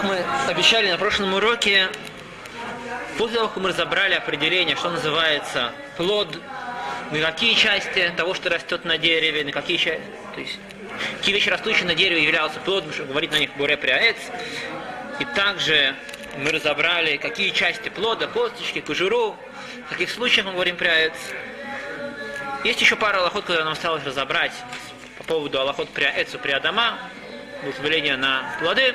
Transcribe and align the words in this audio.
Как 0.00 0.08
мы 0.08 0.24
обещали 0.48 0.90
на 0.90 0.96
прошлом 0.96 1.34
уроке, 1.34 1.90
после 3.18 3.36
того, 3.36 3.48
как 3.48 3.58
мы 3.58 3.68
разобрали 3.68 4.14
определение, 4.14 4.74
что 4.74 4.88
называется 4.88 5.72
плод, 5.98 6.38
на 7.10 7.20
какие 7.20 7.52
части 7.52 8.10
того, 8.16 8.32
что 8.32 8.48
растет 8.48 8.86
на 8.86 8.96
дереве, 8.96 9.44
на 9.44 9.52
какие 9.52 9.76
части, 9.76 10.02
то 10.34 10.40
есть 10.40 10.58
какие 11.18 11.34
вещи, 11.34 11.50
растущие 11.50 11.84
на 11.84 11.94
дереве, 11.94 12.24
являются 12.24 12.60
плодом, 12.60 12.94
чтобы 12.94 13.10
говорить 13.10 13.30
на 13.30 13.36
них 13.36 13.54
буре 13.56 13.76
приаец. 13.76 14.16
И 15.18 15.26
также 15.26 15.94
мы 16.38 16.50
разобрали, 16.50 17.18
какие 17.18 17.50
части 17.50 17.90
плода, 17.90 18.26
косточки, 18.26 18.80
кожуру, 18.80 19.36
в 19.84 19.90
каких 19.90 20.08
случаях 20.08 20.46
мы 20.46 20.52
говорим 20.52 20.76
приаец. 20.76 21.12
Есть 22.64 22.80
еще 22.80 22.96
пара 22.96 23.18
аллахот, 23.18 23.42
которые 23.42 23.64
нам 23.64 23.74
осталось 23.74 24.02
разобрать 24.04 24.52
по 25.18 25.24
поводу 25.24 25.60
аллахот 25.60 25.90
приаэцу 25.90 26.38
приадама, 26.38 26.98
благословления 27.62 28.16
на 28.16 28.56
плоды. 28.60 28.94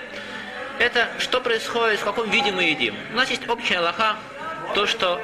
Это 0.80 1.10
что 1.20 1.42
происходит, 1.42 2.00
в 2.00 2.04
каком 2.04 2.30
виде 2.30 2.52
мы 2.52 2.64
едим. 2.64 2.96
У 3.12 3.16
нас 3.16 3.30
есть 3.30 3.48
общая 3.48 3.78
аллаха, 3.78 4.18
то, 4.74 4.86
что 4.86 5.22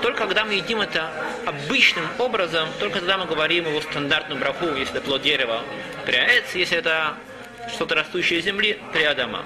только 0.00 0.18
когда 0.18 0.44
мы 0.44 0.54
едим 0.54 0.80
это 0.80 1.10
обычным 1.44 2.06
образом, 2.18 2.68
только 2.78 3.00
тогда 3.00 3.18
мы 3.18 3.26
говорим 3.26 3.66
его 3.66 3.80
стандартную 3.80 4.40
браху, 4.40 4.66
если 4.74 4.96
это 4.96 5.00
плод 5.00 5.22
дерева, 5.22 5.62
приаэц, 6.06 6.54
если 6.54 6.78
это 6.78 7.14
что-то 7.74 7.94
растущее 7.94 8.40
из 8.40 8.44
земли, 8.44 8.78
приадама. 8.92 9.44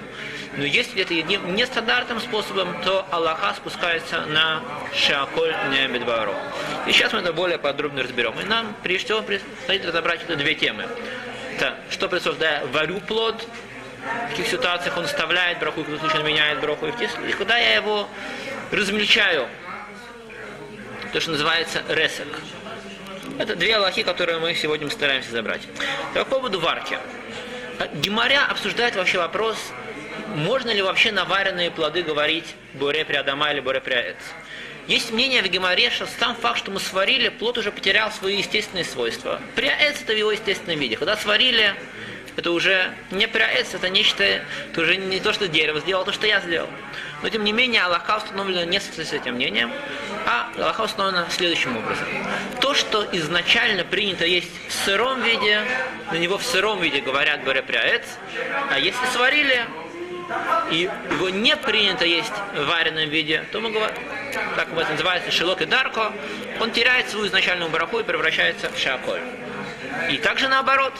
Но 0.57 0.63
если 0.63 1.01
это 1.01 1.13
едим 1.13 1.55
нестандартным 1.55 2.19
способом, 2.19 2.81
то 2.83 3.05
Аллаха 3.11 3.53
спускается 3.55 4.25
на 4.25 4.61
Шаколь 4.93 5.55
Неамидвару. 5.71 6.33
И 6.87 6.91
сейчас 6.91 7.13
мы 7.13 7.19
это 7.19 7.33
более 7.33 7.57
подробно 7.57 8.03
разберем. 8.03 8.39
И 8.39 8.43
нам, 8.43 8.75
прежде 8.81 9.05
всего, 9.05 9.21
предстоит 9.21 9.85
разобрать 9.85 10.23
это 10.23 10.35
две 10.35 10.55
темы. 10.55 10.87
Это 11.55 11.75
что 11.89 12.07
происходит, 12.09 12.41
я 12.41 12.63
варю 12.71 12.99
плод, 13.01 13.47
в 14.25 14.29
каких 14.31 14.47
ситуациях 14.47 14.97
он 14.97 15.05
оставляет 15.05 15.59
браху, 15.59 15.81
в 15.81 15.85
каких 15.85 15.99
случаях 15.99 16.21
он 16.21 16.27
меняет 16.27 16.59
браху, 16.59 16.87
и 16.87 16.91
в 16.91 16.97
тех 16.97 17.11
случаях, 17.11 17.37
когда 17.37 17.57
я 17.57 17.75
его 17.75 18.07
размельчаю, 18.71 19.47
то, 21.13 21.19
что 21.19 21.31
называется 21.31 21.83
ресек. 21.89 22.27
Это 23.39 23.55
две 23.55 23.75
аллахи, 23.75 24.03
которые 24.03 24.39
мы 24.39 24.53
сегодня 24.55 24.89
стараемся 24.89 25.31
забрать. 25.31 25.61
По 26.13 26.25
поводу 26.25 26.59
варки. 26.59 26.97
Гимаря 27.93 28.45
обсуждает 28.45 28.95
вообще 28.95 29.19
вопрос, 29.19 29.57
можно 30.35 30.71
ли 30.71 30.81
вообще 30.81 31.11
на 31.11 31.25
вареные 31.25 31.71
плоды 31.71 32.01
говорить 32.01 32.55
боре 32.73 33.05
приадама 33.05 33.51
или 33.51 33.59
боре 33.59 33.79
приаэц. 33.79 34.17
Есть 34.87 35.11
мнение 35.11 35.43
в 35.43 35.47
Геморе, 35.47 35.89
что 35.89 36.07
сам 36.19 36.35
факт, 36.35 36.59
что 36.59 36.71
мы 36.71 36.79
сварили, 36.79 37.27
плод 37.27 37.57
уже 37.57 37.71
потерял 37.71 38.09
свои 38.09 38.37
естественные 38.37 38.85
свойства. 38.85 39.41
Приаэц 39.55 40.01
это 40.01 40.13
в 40.13 40.17
его 40.17 40.31
естественном 40.31 40.79
виде. 40.79 40.95
Когда 40.95 41.17
сварили, 41.17 41.75
это 42.37 42.51
уже 42.51 42.93
не 43.09 43.27
приаэц, 43.27 43.73
это 43.73 43.89
нечто, 43.89 44.23
это 44.23 44.81
уже 44.81 44.95
не 44.95 45.19
то, 45.19 45.33
что 45.33 45.47
дерево 45.47 45.79
сделало, 45.79 46.03
а 46.03 46.05
то, 46.05 46.11
что 46.13 46.27
я 46.27 46.39
сделал. 46.39 46.69
Но 47.23 47.29
тем 47.29 47.43
не 47.43 47.51
менее, 47.51 47.81
Аллаха 47.81 48.17
установлено 48.17 48.63
не 48.63 48.79
с 48.79 49.11
этим 49.11 49.35
мнением, 49.35 49.71
а 50.25 50.49
Аллаха 50.55 50.81
установлено 50.81 51.25
следующим 51.31 51.75
образом. 51.75 52.05
То, 52.61 52.75
что 52.75 53.07
изначально 53.11 53.83
принято 53.83 54.25
есть 54.25 54.51
в 54.69 54.71
сыром 54.71 55.21
виде, 55.23 55.63
на 56.11 56.17
него 56.17 56.37
в 56.37 56.43
сыром 56.43 56.79
виде 56.79 57.01
говорят 57.01 57.43
говоря 57.43 57.63
приаэц, 57.63 58.05
а 58.69 58.77
если 58.77 59.03
сварили, 59.07 59.65
и 60.69 60.89
его 61.11 61.29
не 61.29 61.55
принято 61.55 62.05
есть 62.05 62.33
в 62.55 62.65
вареном 62.67 63.09
виде, 63.09 63.45
то 63.51 63.61
мы 63.61 63.71
говорим, 63.71 63.95
как 64.55 64.67
это 64.77 64.91
называется, 64.91 65.31
шелок 65.31 65.61
и 65.61 65.65
дарко, 65.65 66.13
он 66.59 66.69
теряет 66.71 67.09
свою 67.09 67.25
изначальную 67.25 67.71
бараху 67.71 67.99
и 67.99 68.03
превращается 68.03 68.69
в 68.69 68.77
шаколь. 68.77 69.21
И 70.09 70.17
также 70.17 70.47
наоборот, 70.47 70.93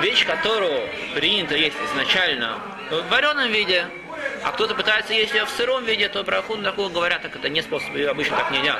вещь, 0.00 0.24
которую 0.26 0.88
принято 1.14 1.54
есть 1.56 1.76
изначально 1.92 2.58
в 2.90 3.08
вареном 3.08 3.50
виде, 3.50 3.86
а 4.44 4.52
кто-то 4.52 4.74
пытается 4.74 5.12
есть 5.12 5.34
ее 5.34 5.44
в 5.44 5.50
сыром 5.50 5.84
виде, 5.84 6.08
то 6.08 6.22
браху 6.22 6.56
такого 6.58 6.88
говорят, 6.88 7.22
так 7.22 7.34
это 7.34 7.48
не 7.48 7.62
способ, 7.62 7.94
ее 7.94 8.10
обычно 8.10 8.36
так 8.36 8.50
не 8.50 8.58
едят. 8.58 8.78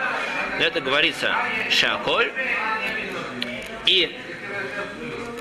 Это 0.58 0.80
говорится 0.80 1.34
шаколь. 1.70 2.32
И 3.86 4.16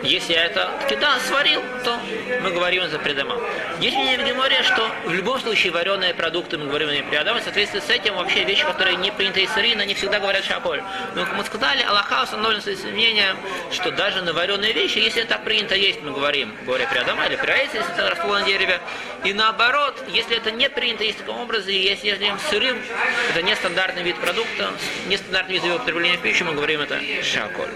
если 0.03 0.33
я 0.33 0.45
это 0.45 0.71
да, 0.99 1.19
сварил, 1.19 1.61
то 1.83 1.99
мы 2.41 2.51
говорим 2.51 2.87
за 2.89 2.99
предома. 2.99 3.37
Есть 3.79 3.97
мнение 3.97 4.19
в 4.19 4.27
Геморе, 4.27 4.61
что 4.63 4.89
в 5.05 5.13
любом 5.13 5.39
случае 5.39 5.71
вареные 5.71 6.13
продукты 6.13 6.57
мы 6.57 6.67
говорим 6.67 6.91
не 6.91 7.03
предома, 7.03 7.39
в 7.39 7.43
соответствии 7.43 7.79
с 7.79 7.89
этим 7.89 8.15
вообще 8.15 8.43
вещи, 8.43 8.63
которые 8.63 8.97
не 8.97 9.11
приняты 9.11 9.43
из 9.43 9.51
сырина, 9.51 9.85
не 9.85 9.93
всегда 9.93 10.19
говорят 10.19 10.45
шаколь. 10.45 10.83
Но, 11.15 11.25
как 11.25 11.35
мы 11.35 11.43
сказали, 11.43 11.81
Аллаха 11.83 12.23
установлен 12.23 12.61
с 12.61 12.83
мнением, 12.83 13.37
что 13.71 13.91
даже 13.91 14.21
на 14.21 14.33
вареные 14.33 14.73
вещи, 14.73 14.99
если 14.99 15.23
так 15.23 15.43
принято 15.43 15.75
есть, 15.75 16.01
мы 16.01 16.11
говорим, 16.11 16.55
говоря 16.65 16.87
предома 16.87 17.25
или 17.27 17.35
приаец, 17.35 17.71
если 17.73 17.91
это 17.93 18.09
росло 18.09 18.39
на 18.39 18.43
дереве. 18.43 18.79
И 19.23 19.33
наоборот, 19.33 20.03
если 20.09 20.37
это 20.37 20.51
не 20.51 20.69
принято 20.69 21.03
есть 21.03 21.19
таком 21.19 21.39
образе, 21.41 21.79
если 21.79 22.09
ем 22.23 22.39
сырым, 22.49 22.81
это 23.29 23.41
нестандартный 23.41 24.03
вид 24.03 24.17
продукта, 24.17 24.71
нестандартный 25.07 25.59
вид 25.59 25.75
употребления 25.75 26.17
в 26.17 26.21
пищу, 26.21 26.45
мы 26.45 26.53
говорим 26.53 26.81
это 26.81 26.99
шаколь. 27.23 27.69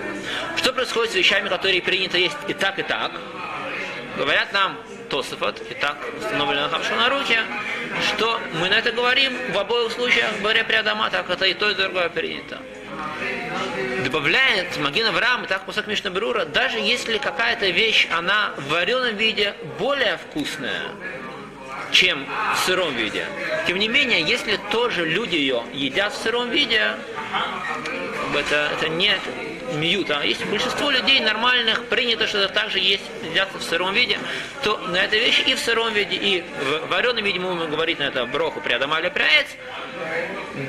Что 0.58 0.74
происходит 0.74 1.14
с 1.14 1.16
вещами, 1.16 1.50
которые 1.50 1.82
приняты 1.82 2.15
это 2.16 2.24
есть 2.24 2.38
и 2.48 2.54
так, 2.54 2.80
и 2.80 2.84
так. 2.84 3.12
Говорят 4.18 4.54
нам 4.54 4.78
Тософот, 5.10 5.62
и 5.70 5.74
так 5.74 5.98
установлено 6.18 6.70
на 6.70 6.80
на 6.80 7.20
что 8.02 8.40
мы 8.54 8.70
на 8.70 8.76
это 8.76 8.92
говорим 8.92 9.34
в 9.52 9.58
обоих 9.58 9.92
случаях, 9.92 10.32
говоря 10.40 10.64
при 10.64 10.76
Адама, 10.76 11.10
так 11.10 11.30
это 11.30 11.46
и 11.46 11.54
то, 11.54 11.70
и 11.70 11.76
другое 11.76 12.10
принято. 12.10 12.60
Добавляет 14.06 14.78
Магина 14.78 15.10
Авраам, 15.10 15.46
так 15.46 15.66
Пусак 15.66 15.88
Мишна 15.88 16.10
Брура, 16.10 16.46
даже 16.46 16.78
если 16.78 17.18
какая-то 17.18 17.68
вещь, 17.70 18.08
она 18.10 18.54
в 18.56 18.70
вареном 18.70 19.18
виде 19.18 19.54
более 19.78 20.18
вкусная, 20.18 20.84
чем 21.92 22.26
в 22.56 22.60
сыром 22.60 22.96
виде. 22.96 23.26
Тем 23.68 23.78
не 23.78 23.90
менее, 23.90 24.22
если 24.22 24.58
тоже 24.72 25.06
люди 25.06 25.36
ее 25.36 25.64
едят 25.74 26.14
в 26.14 26.18
сыром 26.18 26.50
виде, 26.50 26.94
это, 28.34 28.70
это 28.78 28.88
не 28.88 29.18
миют, 29.76 30.10
а 30.12 30.24
если 30.24 30.46
большинство 30.46 30.90
людей 30.90 31.20
нормальных 31.20 31.86
принято, 31.86 32.28
что 32.28 32.40
это 32.40 32.54
также 32.54 32.80
есть 32.80 33.04
едят 33.24 33.50
в 33.54 33.62
сыром 33.62 33.94
виде, 33.94 34.18
то 34.64 34.78
на 34.78 34.98
этой 34.98 35.20
вещи 35.20 35.42
и 35.42 35.56
в 35.56 35.60
сыром 35.60 35.94
виде, 35.94 36.16
и 36.16 36.42
в 36.42 36.88
вареном 36.90 37.24
виде 37.24 37.40
мы 37.40 37.54
будем 37.54 37.70
говорить 37.70 38.00
на 38.00 38.04
это 38.04 38.26
броху 38.26 38.62
приадама 38.62 39.00
или 39.00 39.10
пряец, 39.10 39.48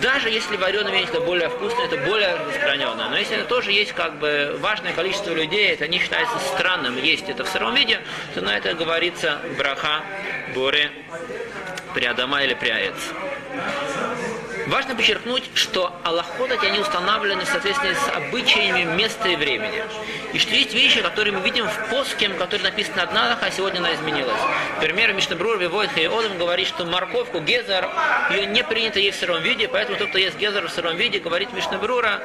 даже 0.01 0.31
если 0.31 0.57
вареный 0.57 0.93
виде 0.93 1.05
это 1.05 1.21
более 1.21 1.49
вкусно, 1.49 1.83
это 1.83 1.97
более 1.99 2.35
распространенно. 2.35 3.09
Но 3.09 3.17
если 3.17 3.37
это 3.37 3.47
тоже 3.47 3.73
есть 3.73 3.93
как 3.93 4.19
бы 4.19 4.57
важное 4.61 4.93
количество 4.93 5.33
людей, 5.33 5.73
это 5.73 5.87
не 5.89 5.99
считается 5.99 6.39
странным 6.55 6.97
есть 6.97 7.29
это 7.29 7.45
в 7.45 7.49
сыром 7.49 7.75
виде, 7.75 8.01
то 8.35 8.41
на 8.41 8.57
это 8.57 8.75
говорится 8.75 9.41
браха 9.57 10.03
боре 10.55 10.91
приадама 11.95 12.43
или 12.43 12.55
пряец. 12.55 12.95
Важно 14.67 14.97
подчеркнуть, 14.97 15.49
что 15.55 15.95
аллахот 16.03 16.51
они 16.65 16.81
установлены 16.81 17.45
в 17.45 17.49
соответствии 17.49 17.95
с 17.95 18.09
обычаями 18.09 18.83
места 18.97 19.29
и 19.29 19.37
времени. 19.37 19.85
И 20.33 20.41
что 20.41 20.55
есть 20.55 20.75
вещи, 20.75 21.03
которые 21.03 21.33
мы 21.33 21.41
видим 21.41 21.69
в 21.69 21.89
поске, 21.89 22.29
который 22.31 22.63
написано 22.63 23.03
одна 23.03 23.39
а 23.41 23.51
сегодня 23.51 23.79
она 23.79 23.95
изменилась. 23.95 24.41
Например, 24.77 25.13
Мишнабрур 25.13 25.59
Вивойт 25.59 25.93
Хайодом 25.93 26.37
говорит, 26.39 26.67
что 26.67 26.85
морковку 26.85 27.39
Гезер, 27.39 27.89
ее 28.31 28.47
не 28.47 28.65
принято 28.65 28.99
есть 28.99 29.19
в 29.19 29.21
сыром 29.21 29.41
виде, 29.43 29.69
поэтому 29.69 29.99
тот, 29.99 30.09
кто 30.09 30.19
ест 30.19 30.37
Гезер 30.37 30.67
в 30.67 30.71
сыром 30.71 30.97
виде, 30.97 31.21
говорит 31.21 31.53
Мишнабрура, 31.53 32.21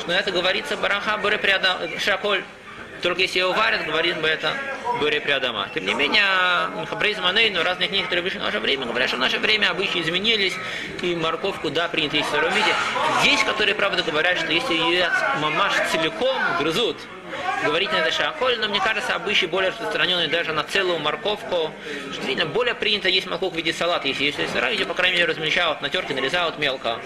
что 0.00 0.12
это 0.12 0.30
говорится 0.30 0.78
Бараха 0.78 1.18
Буре 1.18 1.38
Шаколь. 1.98 2.42
Только 3.02 3.22
если 3.22 3.40
его 3.40 3.52
варят, 3.52 3.84
говорим 3.84 4.20
бы 4.20 4.28
это 4.28 4.52
Буре 5.00 5.20
Приадама. 5.20 5.68
Тем 5.74 5.84
не 5.84 5.94
менее, 5.94 6.24
Хабрейз 6.88 7.18
Манейну, 7.18 7.64
разные 7.64 7.88
книги, 7.88 8.04
которые 8.04 8.22
вышли 8.22 8.38
в 8.38 8.42
наше 8.42 8.60
время, 8.60 8.86
говорят, 8.86 9.08
что 9.08 9.16
в 9.16 9.20
наше 9.20 9.38
время 9.38 9.70
обычаи 9.70 10.00
изменились, 10.00 10.54
и 11.02 11.16
морковку, 11.16 11.68
да, 11.70 11.88
принято 11.88 12.16
есть 12.16 12.28
в 12.28 12.32
сыром 12.32 12.52
виде. 12.52 12.72
Есть, 13.24 13.44
которые, 13.44 13.74
правда, 13.74 14.04
говорят, 14.04 14.38
что 14.38 14.52
если 14.52 14.74
ее 14.74 15.10
мамаш 15.40 15.72
целиком 15.90 16.36
грызут, 16.60 16.96
говорить 17.64 17.92
на 17.92 17.96
это 17.96 18.10
шаколь, 18.10 18.58
но 18.58 18.68
мне 18.68 18.80
кажется, 18.80 19.14
обычай 19.14 19.46
более 19.46 19.70
распространенный 19.70 20.28
даже 20.28 20.52
на 20.52 20.64
целую 20.64 20.98
морковку. 20.98 21.70
Видно, 22.26 22.46
более 22.46 22.74
принято 22.74 23.08
есть 23.08 23.26
морковку 23.26 23.54
в 23.54 23.58
виде 23.58 23.72
салата, 23.72 24.08
если 24.08 24.24
если 24.24 24.46
сыра, 24.46 24.70
ее, 24.70 24.86
по 24.86 24.94
крайней 24.94 25.16
мере, 25.16 25.26
размельчают 25.26 25.80
на 25.82 25.88
терке, 25.88 26.14
нарезают 26.14 26.58
мелко. 26.58 26.98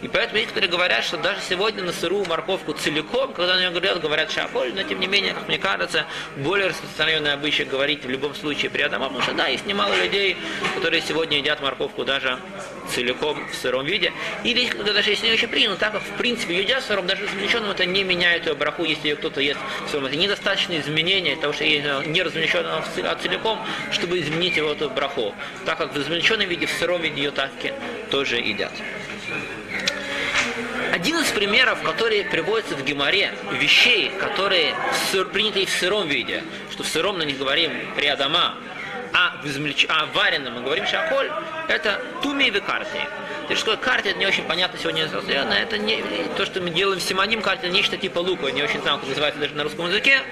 И 0.00 0.06
поэтому 0.06 0.38
есть, 0.38 0.50
которые 0.50 0.70
говорят, 0.70 1.04
что 1.04 1.16
даже 1.16 1.40
сегодня 1.40 1.82
на 1.82 1.92
сырую 1.92 2.24
морковку 2.26 2.72
целиком, 2.72 3.32
когда 3.32 3.56
на 3.56 3.60
нее 3.60 3.70
говорят, 3.70 4.00
говорят 4.00 4.30
шаколь, 4.30 4.72
но 4.72 4.84
тем 4.84 5.00
не 5.00 5.08
менее, 5.08 5.34
как 5.34 5.48
мне 5.48 5.58
кажется, 5.58 6.06
более 6.36 6.68
распространенный 6.68 7.32
обычай 7.32 7.64
говорить 7.64 8.04
в 8.04 8.08
любом 8.08 8.34
случае 8.34 8.70
при 8.70 8.82
Адама, 8.82 9.06
потому 9.06 9.24
что 9.24 9.32
да, 9.34 9.48
есть 9.48 9.66
немало 9.66 9.94
людей, 9.94 10.36
которые 10.76 11.02
сегодня 11.02 11.38
едят 11.38 11.60
морковку 11.60 12.04
даже 12.04 12.38
целиком 12.94 13.48
в 13.50 13.54
сыром 13.54 13.86
виде. 13.86 14.12
Или 14.44 14.68
даже 14.82 15.10
если 15.10 15.26
не 15.26 15.32
очень 15.32 15.48
принято, 15.48 15.76
так 15.76 15.92
как 15.92 16.02
в 16.02 16.12
принципе 16.16 16.58
едят 16.58 16.84
сыром, 16.84 17.06
даже 17.06 17.24
размельченным 17.24 17.70
это 17.70 17.86
не 17.86 18.04
меняет 18.04 18.46
ее 18.46 18.54
браху, 18.54 18.84
если 18.84 19.08
ее 19.08 19.16
кто-то 19.16 19.40
ест 19.40 19.60
в 19.86 19.90
сыром. 19.90 20.06
Это 20.06 20.16
недостаточно 20.16 20.78
изменения 20.78 21.36
того, 21.36 21.52
что 21.52 21.64
не 21.64 22.22
размельченного 22.22 22.84
а 23.04 23.14
целиком, 23.16 23.58
чтобы 23.90 24.18
изменить 24.20 24.56
его 24.56 24.72
эту 24.72 24.90
браху. 24.90 25.34
Так 25.64 25.78
как 25.78 25.92
в 25.92 25.96
размельченном 25.96 26.48
виде, 26.48 26.66
в 26.66 26.70
сыром 26.70 27.00
виде 27.00 27.22
ее 27.22 27.30
таки 27.30 27.72
тоже 28.10 28.36
едят. 28.36 28.72
Один 30.92 31.18
из 31.18 31.28
примеров, 31.28 31.82
которые 31.82 32.24
приводятся 32.24 32.74
в 32.74 32.84
Геморе, 32.84 33.32
вещей, 33.52 34.10
которые 34.18 34.74
приняты 35.32 35.66
в 35.66 35.70
сыром 35.70 36.08
виде, 36.08 36.42
что 36.72 36.82
в 36.82 36.86
сыром 36.86 37.18
на 37.18 37.22
них 37.22 37.38
говорим 37.38 37.70
приадама, 37.94 38.56
а 39.12 39.36
в 39.42 39.46
измельч... 39.46 39.86
а 39.88 40.06
вареном 40.06 40.54
мы 40.54 40.62
говорим 40.62 40.86
шаколь, 40.86 41.30
это 41.68 42.00
туми 42.22 42.48
и 42.48 42.60
карте. 42.60 43.08
То 43.46 43.52
есть, 43.52 43.62
что 43.62 43.76
карте, 43.76 44.10
это 44.10 44.18
не 44.18 44.26
очень 44.26 44.44
понятно 44.44 44.78
сегодня 44.78 45.04
это 45.04 45.78
не 45.78 46.02
то, 46.36 46.44
что 46.44 46.60
мы 46.60 46.70
делаем 46.70 47.00
в 47.00 47.02
симоним 47.02 47.40
карте, 47.40 47.68
нечто 47.68 47.96
типа 47.96 48.18
лука, 48.18 48.50
не 48.50 48.62
очень 48.62 48.80
знаю, 48.82 48.98
как 48.98 49.08
называется 49.08 49.40
даже 49.40 49.54
на 49.54 49.64
русском 49.64 49.86
языке. 49.86 50.22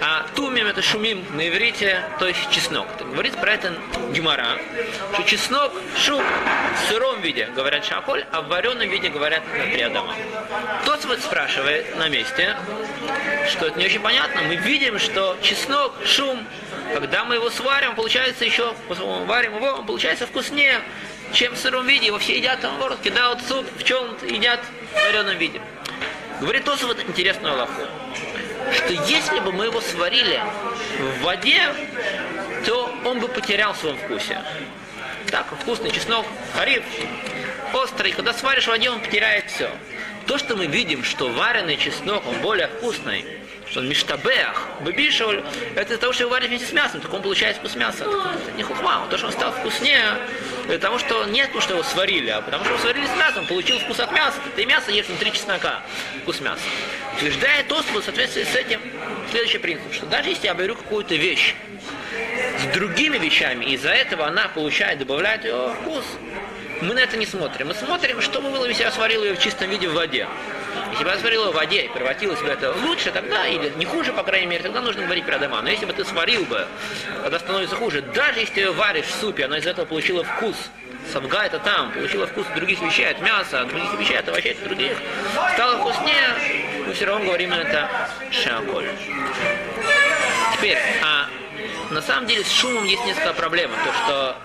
А 0.00 0.26
тумим 0.34 0.66
это 0.66 0.82
шумим 0.82 1.24
на 1.34 1.48
иврите, 1.48 2.02
то 2.18 2.26
есть 2.26 2.50
чеснок. 2.50 2.86
Говорит 2.98 3.34
про 3.36 3.52
это 3.52 3.72
Гимара, 4.12 4.58
что 5.12 5.22
чеснок, 5.22 5.72
шум 5.96 6.22
в 6.22 6.88
сыром 6.88 7.20
виде 7.20 7.48
говорят 7.54 7.84
шаколь, 7.84 8.24
а 8.32 8.42
в 8.42 8.48
вареном 8.48 8.88
виде 8.88 9.08
говорят 9.08 9.42
триадама. 9.72 10.14
Тот 10.84 11.04
вот 11.04 11.20
спрашивает 11.20 11.96
на 11.96 12.08
месте, 12.08 12.56
что 13.50 13.66
это 13.68 13.78
не 13.78 13.86
очень 13.86 14.00
понятно. 14.00 14.42
Мы 14.42 14.56
видим, 14.56 14.98
что 14.98 15.36
чеснок, 15.40 15.94
шум, 16.04 16.44
когда 16.94 17.24
мы 17.24 17.34
его 17.34 17.50
сварим, 17.50 17.96
получается 17.96 18.44
еще, 18.44 18.72
варим 19.26 19.56
его, 19.56 19.66
он 19.72 19.84
получается 19.84 20.28
вкуснее, 20.28 20.80
чем 21.32 21.54
в 21.54 21.58
сыром 21.58 21.84
виде. 21.88 22.06
Его 22.06 22.20
все 22.20 22.36
едят, 22.36 22.60
там, 22.60 22.70
наоборот, 22.74 23.00
кидают 23.02 23.42
суп, 23.42 23.66
в 23.76 23.82
чем 23.82 24.16
едят 24.22 24.60
в 24.92 25.06
вареном 25.06 25.36
виде. 25.36 25.60
Говорит 26.40 26.64
тоже 26.64 26.86
вот 26.86 27.00
интересную 27.00 27.56
лоху 27.56 27.82
что 28.72 28.92
если 28.92 29.40
бы 29.40 29.52
мы 29.52 29.66
его 29.66 29.80
сварили 29.80 30.40
в 30.98 31.22
воде, 31.22 31.74
то 32.64 32.90
он 33.04 33.20
бы 33.20 33.28
потерял 33.28 33.74
в 33.74 33.76
своем 33.76 33.96
вкусе. 33.98 34.40
Так, 35.30 35.46
вкусный 35.60 35.90
чеснок, 35.90 36.24
хариф, 36.54 36.82
острый, 37.74 38.12
когда 38.12 38.32
сваришь 38.32 38.64
в 38.64 38.68
воде, 38.68 38.88
он 38.88 39.00
потеряет 39.00 39.50
все. 39.50 39.70
То, 40.26 40.38
что 40.38 40.56
мы 40.56 40.66
видим, 40.66 41.04
что 41.04 41.28
вареный 41.28 41.76
чеснок, 41.76 42.26
он 42.26 42.36
более 42.38 42.68
вкусный, 42.68 43.26
что 43.74 43.80
он 43.80 43.88
миштабеах, 43.88 44.68
быбишеваль, 44.82 45.42
это 45.74 45.94
из 45.94 45.98
того, 45.98 46.12
что 46.12 46.22
его 46.22 46.30
варят 46.30 46.48
вместе 46.48 46.64
с 46.68 46.72
мясом, 46.72 47.00
так 47.00 47.12
он 47.12 47.22
получает 47.22 47.56
вкус 47.56 47.74
мяса. 47.74 48.04
Это 48.04 48.56
не 48.56 48.62
хухма, 48.62 49.04
то, 49.10 49.18
что 49.18 49.26
он 49.26 49.32
стал 49.32 49.50
вкуснее, 49.50 50.16
для 50.68 50.78
того, 50.78 51.00
что 51.00 51.24
нет, 51.24 51.46
потому 51.46 51.60
что 51.60 51.74
его 51.74 51.82
сварили, 51.82 52.30
а 52.30 52.40
потому 52.40 52.62
что 52.62 52.74
его 52.74 52.82
сварили 52.82 53.06
с 53.06 53.16
мясом, 53.16 53.46
получил 53.46 53.80
вкус 53.80 53.98
от 53.98 54.12
мяса, 54.12 54.38
ты 54.54 54.64
мясо 54.64 54.92
ешь 54.92 55.06
внутри 55.06 55.32
чеснока, 55.32 55.82
вкус 56.22 56.40
мяса. 56.40 56.62
Утверждает 57.16 57.72
Освальд 57.72 58.02
в 58.02 58.04
соответствии 58.04 58.44
с 58.44 58.54
этим 58.54 58.80
следующий 59.32 59.58
принцип, 59.58 59.92
что 59.92 60.06
даже 60.06 60.28
если 60.28 60.46
я 60.46 60.54
беру 60.54 60.76
какую-то 60.76 61.16
вещь 61.16 61.56
с 62.60 62.74
другими 62.76 63.18
вещами, 63.18 63.64
из-за 63.64 63.90
этого 63.90 64.28
она 64.28 64.46
получает, 64.46 65.00
добавляет 65.00 65.44
ее 65.44 65.74
вкус, 65.80 66.04
мы 66.80 66.94
на 66.94 67.00
это 67.00 67.16
не 67.16 67.26
смотрим. 67.26 67.68
Мы 67.68 67.74
смотрим, 67.74 68.20
что 68.20 68.40
бы 68.40 68.50
было, 68.50 68.66
если 68.66 68.82
я 68.82 68.92
сварил 68.92 69.24
ее 69.24 69.34
в 69.34 69.40
чистом 69.40 69.70
виде 69.70 69.88
в 69.88 69.94
воде. 69.94 70.28
Если 70.94 71.04
бы 71.04 71.16
сварил 71.18 71.50
в 71.50 71.54
воде 71.56 71.86
и 71.86 71.88
превратилось 71.88 72.40
бы 72.40 72.48
это 72.48 72.72
лучше, 72.72 73.10
тогда, 73.10 73.48
или 73.48 73.72
не 73.76 73.84
хуже, 73.84 74.12
по 74.12 74.22
крайней 74.22 74.46
мере, 74.46 74.62
тогда 74.62 74.80
нужно 74.80 75.02
говорить 75.02 75.26
про 75.26 75.38
дома. 75.38 75.60
Но 75.60 75.68
если 75.68 75.86
бы 75.86 75.92
ты 75.92 76.04
сварил 76.04 76.44
бы, 76.44 76.68
когда 77.20 77.40
становится 77.40 77.74
хуже, 77.74 78.00
даже 78.00 78.38
если 78.38 78.54
ты 78.54 78.60
ее 78.60 78.70
варишь 78.70 79.06
в 79.06 79.14
супе, 79.20 79.46
она 79.46 79.58
из 79.58 79.66
этого 79.66 79.86
получила 79.86 80.22
вкус, 80.22 80.54
Савга 81.12 81.42
это 81.42 81.58
там, 81.58 81.90
получила 81.90 82.28
вкус 82.28 82.46
других 82.54 82.80
вещей, 82.80 83.10
от 83.10 83.20
мяса, 83.20 83.62
от 83.62 83.68
других 83.70 83.92
вещей, 83.98 84.18
от 84.18 84.28
овощей, 84.28 84.52
от 84.52 84.62
других. 84.62 84.96
Стало 85.54 85.78
вкуснее, 85.78 86.84
мы 86.86 86.92
все 86.92 87.06
равно 87.06 87.24
говорим 87.24 87.52
это 87.52 87.90
шаколь. 88.30 88.88
Теперь, 90.52 90.78
а 91.02 91.26
на 91.90 92.02
самом 92.02 92.28
деле 92.28 92.44
с 92.44 92.52
шумом 92.52 92.84
есть 92.84 93.04
несколько 93.04 93.32
проблем. 93.32 93.72
То, 93.84 93.92
что 94.04 94.36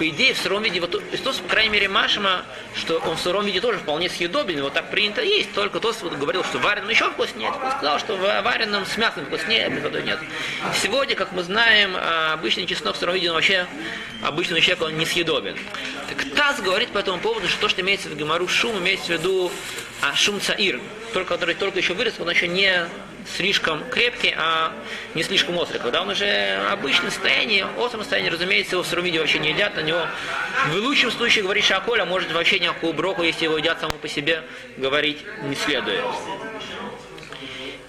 по 0.00 0.08
идее, 0.08 0.32
в 0.32 0.38
сыром 0.38 0.62
виде, 0.62 0.80
вот 0.80 0.98
Христос, 1.10 1.36
по 1.36 1.48
крайней 1.50 1.68
мере, 1.68 1.86
Машима, 1.86 2.46
что 2.74 2.96
он 3.00 3.18
в 3.18 3.20
сыром 3.20 3.44
виде 3.44 3.60
тоже 3.60 3.80
вполне 3.80 4.08
съедобен, 4.08 4.62
вот 4.62 4.72
так 4.72 4.90
принято 4.90 5.20
есть, 5.20 5.52
только 5.52 5.78
тот 5.78 5.94
вот 6.00 6.14
говорил, 6.14 6.42
что 6.42 6.58
вареным 6.58 6.88
еще 6.88 7.10
вкуснее, 7.10 7.50
он 7.50 7.70
сказал, 7.72 7.98
что 7.98 8.16
в 8.16 8.20
вареном 8.20 8.86
с 8.86 8.96
мясом 8.96 9.26
вкуснее, 9.26 9.66
а 9.66 9.68
без 9.68 9.82
водой 9.82 10.02
нет. 10.02 10.18
Сегодня, 10.74 11.14
как 11.16 11.32
мы 11.32 11.42
знаем, 11.42 11.90
а, 11.94 12.32
обычный 12.32 12.64
чеснок 12.64 12.96
в 12.96 12.98
сыром 12.98 13.14
виде, 13.14 13.28
он 13.28 13.34
вообще 13.34 13.66
обычному 14.22 14.62
человеку 14.62 14.86
он 14.86 14.96
не 14.96 15.04
съедобен. 15.04 15.58
Так 16.08 16.24
Таз 16.34 16.62
говорит 16.62 16.88
по 16.88 16.98
этому 16.98 17.18
поводу, 17.18 17.46
что 17.48 17.60
то, 17.60 17.68
что 17.68 17.82
имеется 17.82 18.08
в 18.08 18.16
Гемару 18.16 18.48
шум, 18.48 18.78
имеется 18.78 19.08
в 19.08 19.10
виду 19.10 19.52
а, 20.00 20.16
шум 20.16 20.40
цаир, 20.40 20.80
только, 21.12 21.34
который 21.34 21.54
только 21.54 21.78
еще 21.78 21.94
вырос, 21.94 22.14
он 22.18 22.30
еще 22.30 22.48
не 22.48 22.86
слишком 23.36 23.88
крепкий, 23.90 24.34
а 24.36 24.72
не 25.14 25.22
слишком 25.22 25.56
острый. 25.56 25.78
Когда 25.78 26.02
он 26.02 26.08
уже 26.08 26.56
обычное 26.70 27.10
состояние, 27.10 27.66
остром 27.78 28.00
состоянии, 28.00 28.30
разумеется, 28.30 28.76
его 28.76 28.82
в 28.82 28.86
сыром 28.86 29.04
виде 29.04 29.18
вообще 29.18 29.38
не 29.38 29.50
едят, 29.50 29.76
на 29.76 29.80
него 29.80 30.06
в 30.68 30.74
лучшем 30.76 31.10
случае 31.10 31.42
говорить 31.42 31.64
шаколя, 31.64 32.04
может 32.04 32.32
вообще 32.32 32.58
никакую 32.58 32.92
броху, 32.92 33.22
если 33.22 33.44
его 33.44 33.58
едят 33.58 33.80
само 33.80 33.92
по 33.92 34.08
себе, 34.08 34.42
говорить 34.76 35.18
не 35.42 35.54
следует. 35.54 36.04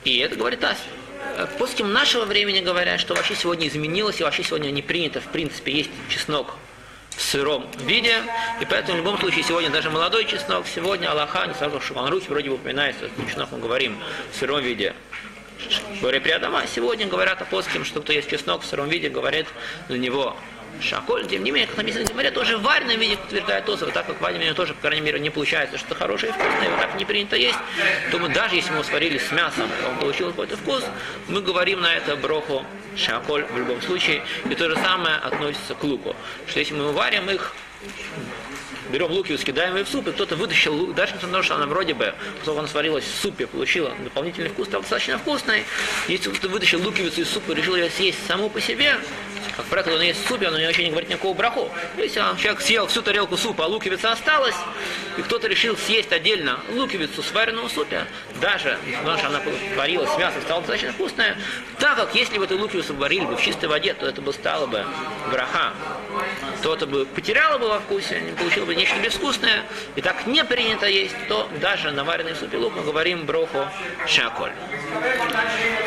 И 0.03 0.17
это 0.17 0.35
говорит 0.35 0.63
Ас. 0.63 0.77
После 1.57 1.85
нашего 1.85 2.25
времени 2.25 2.59
говорят, 2.59 2.99
что 2.99 3.13
вообще 3.13 3.35
сегодня 3.35 3.67
изменилось, 3.67 4.19
и 4.19 4.23
вообще 4.23 4.43
сегодня 4.43 4.69
не 4.71 4.81
принято, 4.81 5.21
в 5.21 5.27
принципе, 5.27 5.71
есть 5.71 5.89
чеснок 6.09 6.55
в 7.15 7.21
сыром 7.21 7.65
виде. 7.79 8.23
И 8.59 8.65
поэтому 8.65 8.93
в 8.93 8.97
любом 8.97 9.19
случае 9.19 9.43
сегодня 9.43 9.69
даже 9.69 9.89
молодой 9.89 10.25
чеснок, 10.25 10.65
сегодня 10.67 11.11
Аллаха, 11.11 11.45
не 11.45 11.53
сразу 11.53 11.79
в 11.79 11.85
Шуханрухе 11.85 12.29
вроде 12.29 12.49
бы 12.49 12.55
упоминается, 12.55 13.09
чеснок 13.27 13.51
мы 13.51 13.59
говорим 13.59 13.97
в 14.31 14.35
сыром 14.35 14.61
виде. 14.61 14.93
Говоря 16.01 16.19
при 16.19 16.31
Адама, 16.31 16.63
сегодня 16.67 17.07
говорят 17.07 17.41
апостолам, 17.41 17.85
что 17.85 18.01
кто 18.01 18.13
есть 18.13 18.29
чеснок 18.29 18.63
в 18.63 18.65
сыром 18.65 18.89
виде, 18.89 19.09
говорит 19.09 19.47
на 19.89 19.95
него 19.95 20.35
Шаколь, 20.79 21.27
тем 21.27 21.43
не 21.43 21.51
менее, 21.51 21.67
как 21.67 21.77
написано 21.77 22.05
Гимаре, 22.05 22.31
тоже 22.31 22.57
в 22.57 22.63
вареном 22.63 22.99
виде 22.99 23.15
утверждает 23.15 23.65
Тосов, 23.65 23.91
так 23.93 24.05
как 24.07 24.17
в 24.17 24.21
вареном 24.21 24.55
тоже, 24.55 24.73
по 24.73 24.81
крайней 24.81 25.01
мере, 25.01 25.19
не 25.19 25.29
получается 25.29 25.77
что-то 25.77 25.95
хорошее 25.95 26.31
и 26.31 26.33
вкусное, 26.33 26.67
его 26.67 26.77
так 26.77 26.95
не 26.95 27.05
принято 27.05 27.35
есть, 27.35 27.59
то 28.11 28.19
мы 28.19 28.29
даже 28.29 28.55
если 28.55 28.71
мы 28.71 28.77
его 28.77 28.83
сварили 28.83 29.17
с 29.17 29.31
мясом, 29.31 29.69
он 29.87 29.97
получил 29.99 30.29
какой-то 30.29 30.57
вкус, 30.57 30.83
мы 31.27 31.41
говорим 31.41 31.81
на 31.81 31.93
это 31.93 32.15
броху 32.15 32.65
шаколь 32.95 33.45
в 33.45 33.57
любом 33.57 33.81
случае, 33.81 34.23
и 34.49 34.55
то 34.55 34.69
же 34.69 34.75
самое 34.77 35.15
относится 35.17 35.75
к 35.75 35.83
луку, 35.83 36.15
что 36.47 36.59
если 36.59 36.73
мы 36.73 36.91
варим 36.91 37.29
их 37.29 37.53
берем 38.91 39.11
лук 39.11 39.29
и 39.29 39.37
скидаем 39.37 39.75
ее 39.75 39.83
в 39.83 39.89
суп, 39.89 40.07
и 40.07 40.11
кто-то 40.11 40.35
вытащил 40.35 40.73
лук, 40.73 40.93
даже 40.93 41.13
то, 41.13 41.43
что 41.43 41.55
она 41.55 41.65
вроде 41.65 41.93
бы, 41.93 42.13
поскольку 42.37 42.59
она 42.59 42.67
сварилась 42.67 43.05
в 43.05 43.21
супе, 43.21 43.47
получила 43.47 43.91
дополнительный 44.03 44.49
вкус, 44.49 44.67
стал 44.67 44.81
достаточно 44.81 45.17
вкусной. 45.17 45.65
Если 46.07 46.29
кто-то 46.29 46.49
вытащил 46.49 46.81
луковицу 46.83 47.21
из 47.21 47.29
супа 47.29 47.51
и 47.51 47.55
решил 47.55 47.75
ее 47.75 47.89
съесть 47.89 48.19
саму 48.27 48.49
по 48.49 48.61
себе, 48.61 48.97
как 49.57 49.65
правило, 49.65 49.95
он 49.95 50.01
есть 50.01 50.23
в 50.23 50.27
супе, 50.27 50.47
он 50.47 50.53
вообще 50.53 50.83
не 50.83 50.89
говорит 50.91 51.09
никакого 51.09 51.33
браху. 51.33 51.69
Если 51.97 52.19
человек 52.37 52.61
съел 52.61 52.87
всю 52.87 53.01
тарелку 53.01 53.37
супа, 53.37 53.65
а 53.65 53.67
луковица 53.67 54.11
осталась, 54.11 54.55
и 55.17 55.21
кто-то 55.21 55.47
решил 55.47 55.77
съесть 55.77 56.11
отдельно 56.11 56.59
луковицу 56.73 57.21
сваренного 57.21 57.67
супе, 57.67 58.05
даже, 58.39 58.77
потому 58.99 59.17
что 59.17 59.27
она 59.27 59.41
варилась 59.75 60.09
с 60.11 60.17
мясом, 60.17 60.41
стала 60.41 60.61
достаточно 60.61 60.93
вкусная, 60.93 61.37
так 61.79 61.97
как 61.97 62.15
если 62.15 62.37
бы 62.37 62.45
эту 62.45 62.57
луковицу 62.57 62.93
варили 62.95 63.25
бы 63.25 63.35
в 63.35 63.41
чистой 63.41 63.67
воде, 63.67 63.93
то 63.93 64.07
это 64.07 64.21
бы 64.21 64.31
стало 64.33 64.67
бы 64.67 64.85
браха. 65.31 65.73
То 66.61 66.73
это 66.73 66.85
бы 66.87 67.05
потеряло 67.05 67.57
бы 67.57 67.67
во 67.67 67.79
вкусе, 67.79 68.19
не 68.21 68.31
получило 68.31 68.65
бы 68.65 68.75
нечто 68.81 68.99
безвкусное, 68.99 69.63
и 69.95 70.01
так 70.01 70.25
не 70.25 70.43
принято 70.43 70.87
есть, 70.87 71.15
то 71.27 71.47
даже 71.61 71.91
на 71.91 72.03
вареной 72.03 72.35
супе 72.35 72.57
лук 72.57 72.73
мы 72.75 72.83
говорим 72.83 73.25
броху 73.25 73.65
шаколь. 74.07 74.51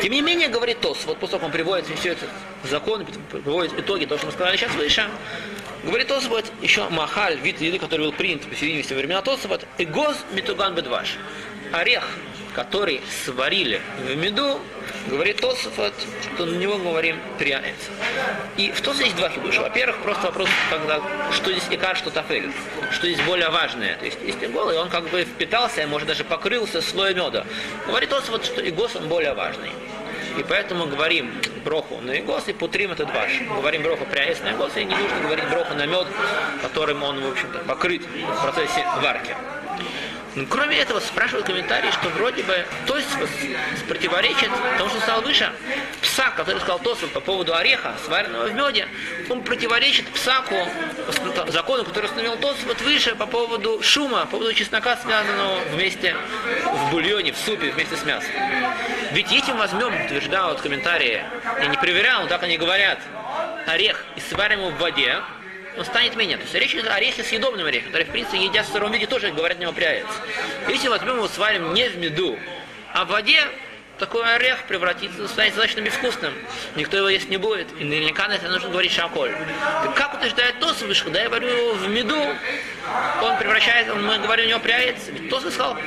Тем 0.01 0.13
не 0.13 0.21
менее, 0.21 0.47
говорит 0.47 0.79
Тос, 0.79 1.05
вот 1.05 1.17
после 1.19 1.37
того, 1.37 1.47
он 1.47 1.51
приводит 1.51 1.85
все 1.99 2.13
это 2.13 2.25
закон, 2.63 3.05
приводит 3.31 3.77
итоги 3.77 4.05
того, 4.05 4.17
что 4.17 4.27
мы 4.27 4.33
сказали 4.33 4.57
сейчас 4.57 4.73
выше, 4.75 5.09
говорит 5.83 6.07
Тосфот, 6.07 6.45
еще 6.61 6.87
махаль, 6.89 7.37
вид 7.39 7.59
еды, 7.59 7.79
который 7.79 8.07
был 8.07 8.13
принят 8.13 8.47
по 8.47 8.55
середине 8.55 8.83
во 8.89 8.95
времена 8.95 9.21
Тосфот, 9.21 9.65
эгоз 9.77 10.17
митуган 10.31 10.73
бедваш. 10.73 11.17
Орех, 11.73 12.07
который 12.55 13.01
сварили 13.25 13.81
в 13.99 14.15
меду, 14.15 14.59
говорит 15.07 15.41
Тосфот, 15.41 15.93
что 16.35 16.45
на 16.45 16.55
него 16.55 16.77
говорим 16.77 17.19
прянец. 17.37 17.75
И 18.55 18.71
в 18.71 18.81
Тосфот 18.81 19.05
есть 19.05 19.17
два 19.17 19.29
хидуша. 19.29 19.61
Во-первых, 19.61 19.97
просто 19.97 20.27
вопрос, 20.27 20.49
когда, 20.69 21.01
что 21.33 21.51
здесь 21.51 21.67
икар, 21.69 21.97
что 21.97 22.09
тафель, 22.11 22.49
что 22.91 23.07
здесь 23.07 23.23
более 23.25 23.49
важное. 23.49 23.97
То 23.97 24.05
есть, 24.05 24.17
если 24.25 24.47
голый, 24.47 24.77
он 24.77 24.89
как 24.89 25.09
бы 25.09 25.25
впитался, 25.25 25.85
может 25.85 26.07
даже 26.07 26.23
покрылся 26.23 26.81
слоем 26.81 27.17
меда. 27.17 27.45
Говорит 27.87 28.09
Тосфот, 28.09 28.45
что 28.45 28.67
игос 28.67 28.95
он 28.95 29.09
более 29.09 29.33
важный. 29.33 29.71
И 30.37 30.43
поэтому 30.43 30.85
говорим 30.85 31.31
броху 31.63 31.99
на 32.01 32.19
игос 32.19 32.47
и 32.47 32.53
путрим 32.53 32.91
этот 32.91 33.13
ваш. 33.13 33.41
Говорим 33.57 33.83
броху 33.83 34.05
пряес 34.05 34.39
на 34.41 34.51
игос, 34.51 34.71
и 34.75 34.83
не 34.83 34.95
нужно 34.95 35.19
говорить 35.21 35.49
броху 35.49 35.73
на 35.73 35.85
мед, 35.85 36.07
которым 36.61 37.03
он, 37.03 37.21
в 37.21 37.31
общем-то, 37.31 37.59
покрыт 37.59 38.01
в 38.01 38.41
процессе 38.41 38.85
варки. 39.01 39.35
Ну, 40.35 40.45
кроме 40.47 40.77
этого, 40.77 40.99
спрашивают 40.99 41.45
комментарии, 41.45 41.89
что 41.91 42.09
вроде 42.09 42.43
бы 42.43 42.65
то 42.85 42.97
есть 42.97 43.07
противоречит 43.87 44.49
тому, 44.77 44.89
что 44.89 44.99
сказал 44.99 45.21
выше. 45.21 45.49
Псак, 46.01 46.35
который 46.35 46.59
сказал 46.59 46.79
Тосов 46.79 47.09
по 47.11 47.21
поводу 47.21 47.55
ореха, 47.55 47.95
сваренного 48.03 48.47
в 48.47 48.53
меде, 48.53 48.87
он 49.29 49.43
противоречит 49.43 50.07
псаку, 50.09 50.55
закону, 51.47 51.85
который 51.85 52.05
установил 52.05 52.35
Тосов 52.35 52.65
вот 52.65 52.81
выше 52.81 53.15
по 53.15 53.25
поводу 53.27 53.81
шума, 53.81 54.21
по 54.21 54.37
поводу 54.37 54.53
чеснока, 54.53 54.97
связанного 54.97 55.59
вместе 55.71 56.15
в 56.65 56.91
бульоне, 56.91 57.31
в 57.31 57.37
супе 57.37 57.71
вместе 57.71 57.95
с 57.95 58.03
мясом. 58.03 58.31
Ведь 59.13 59.31
если 59.31 59.53
мы 59.53 59.59
возьмем, 59.59 60.05
утверждают 60.05 60.59
комментарии, 60.59 61.23
я 61.61 61.67
не 61.67 61.77
проверял, 61.77 62.23
но 62.23 62.27
так 62.27 62.43
они 62.43 62.57
говорят, 62.57 62.99
орех 63.67 64.03
и 64.17 64.19
сварим 64.19 64.59
его 64.59 64.69
в 64.71 64.77
воде, 64.79 65.21
он 65.77 65.85
станет 65.85 66.15
менее. 66.15 66.37
То 66.37 66.43
есть 66.43 66.55
речь 66.55 66.73
идет 66.73 66.87
о 66.87 66.95
орехе 66.95 67.23
съедобном 67.23 67.65
орехе, 67.65 67.87
который, 67.87 68.03
в 68.03 68.09
принципе, 68.09 68.43
едят 68.43 68.65
в 68.67 68.71
сыром 68.71 68.91
виде, 68.91 69.07
тоже, 69.07 69.31
говорят, 69.31 69.59
не 69.59 69.67
упряется. 69.67 70.13
Если 70.69 70.87
возьмем 70.87 71.15
его, 71.17 71.27
сварим 71.27 71.73
не 71.73 71.89
в 71.89 71.97
меду, 71.97 72.37
а 72.93 73.05
в 73.05 73.09
воде, 73.09 73.39
такой 73.99 74.35
орех 74.35 74.63
превратится, 74.63 75.27
станет 75.27 75.53
достаточно 75.53 75.81
безвкусным. 75.81 76.33
Никто 76.75 76.97
его 76.97 77.09
есть 77.09 77.29
не 77.29 77.37
будет. 77.37 77.67
И 77.79 77.83
наверняка 77.83 78.27
на 78.27 78.33
это 78.33 78.49
нужно 78.49 78.69
говорить 78.69 78.91
шаколь. 78.91 79.31
Как 79.95 80.15
утверждает 80.15 80.59
Тосовыш, 80.59 81.03
когда 81.03 81.21
я 81.21 81.29
варю 81.29 81.73
в 81.73 81.87
меду, 81.87 82.21
он 83.21 83.37
превращается, 83.37 83.95
мы 83.95 84.19
говорим, 84.19 84.45
у 84.45 84.49
него 84.49 84.59
пряется. 84.59 85.11
Ведь 85.11 85.29
Тосов 85.29 85.53
сказал, 85.53 85.77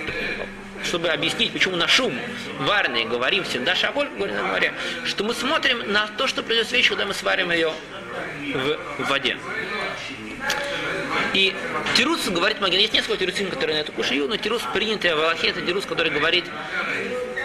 чтобы 0.85 1.09
объяснить, 1.09 1.52
почему 1.52 1.76
на 1.76 1.88
шум 1.88 2.18
варный 2.61 3.04
говорим 3.04 3.45
всегда 3.45 3.75
шаколь, 3.75 4.09
говорим 4.16 4.45
море, 4.47 4.73
что 5.04 5.25
мы 5.25 5.35
смотрим 5.35 5.92
на 5.92 6.07
то, 6.07 6.26
что 6.26 6.42
придет 6.42 6.68
свечу, 6.68 6.90
когда 6.90 7.07
мы 7.07 7.14
сварим 7.14 7.50
ее 7.50 7.73
в 8.99 9.09
воде. 9.09 9.37
И 11.34 11.54
Тирус 11.96 12.26
говорит 12.28 12.60
Маген, 12.60 12.80
есть 12.80 12.92
несколько 12.92 13.18
тирусим, 13.18 13.50
которые 13.50 13.76
на 13.76 13.80
эту 13.80 13.92
кушаю, 13.92 14.28
но 14.28 14.36
Тирус 14.36 14.62
принятый 14.72 15.14
в 15.14 15.20
Аллахе, 15.20 15.48
это 15.48 15.60
Тирус, 15.62 15.84
который 15.84 16.10
говорит 16.10 16.44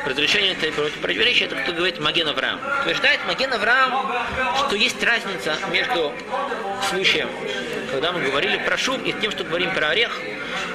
разрешение 0.06 0.54
это 0.54 0.72
противоречие, 1.02 1.48
это 1.48 1.56
кто 1.56 1.74
говорит 1.74 2.00
Маген 2.00 2.28
Авраам. 2.28 2.60
Утверждает 2.82 3.20
Маген 3.26 3.54
Авраам, 3.54 4.12
что 4.58 4.76
есть 4.76 5.02
разница 5.04 5.58
между 5.72 6.14
случаем, 6.90 7.30
когда 7.92 8.12
мы 8.12 8.22
говорили 8.22 8.58
про 8.58 8.78
шум, 8.78 9.02
и 9.04 9.14
тем, 9.14 9.32
что 9.32 9.44
говорим 9.44 9.74
про 9.74 9.90
орех, 9.90 10.20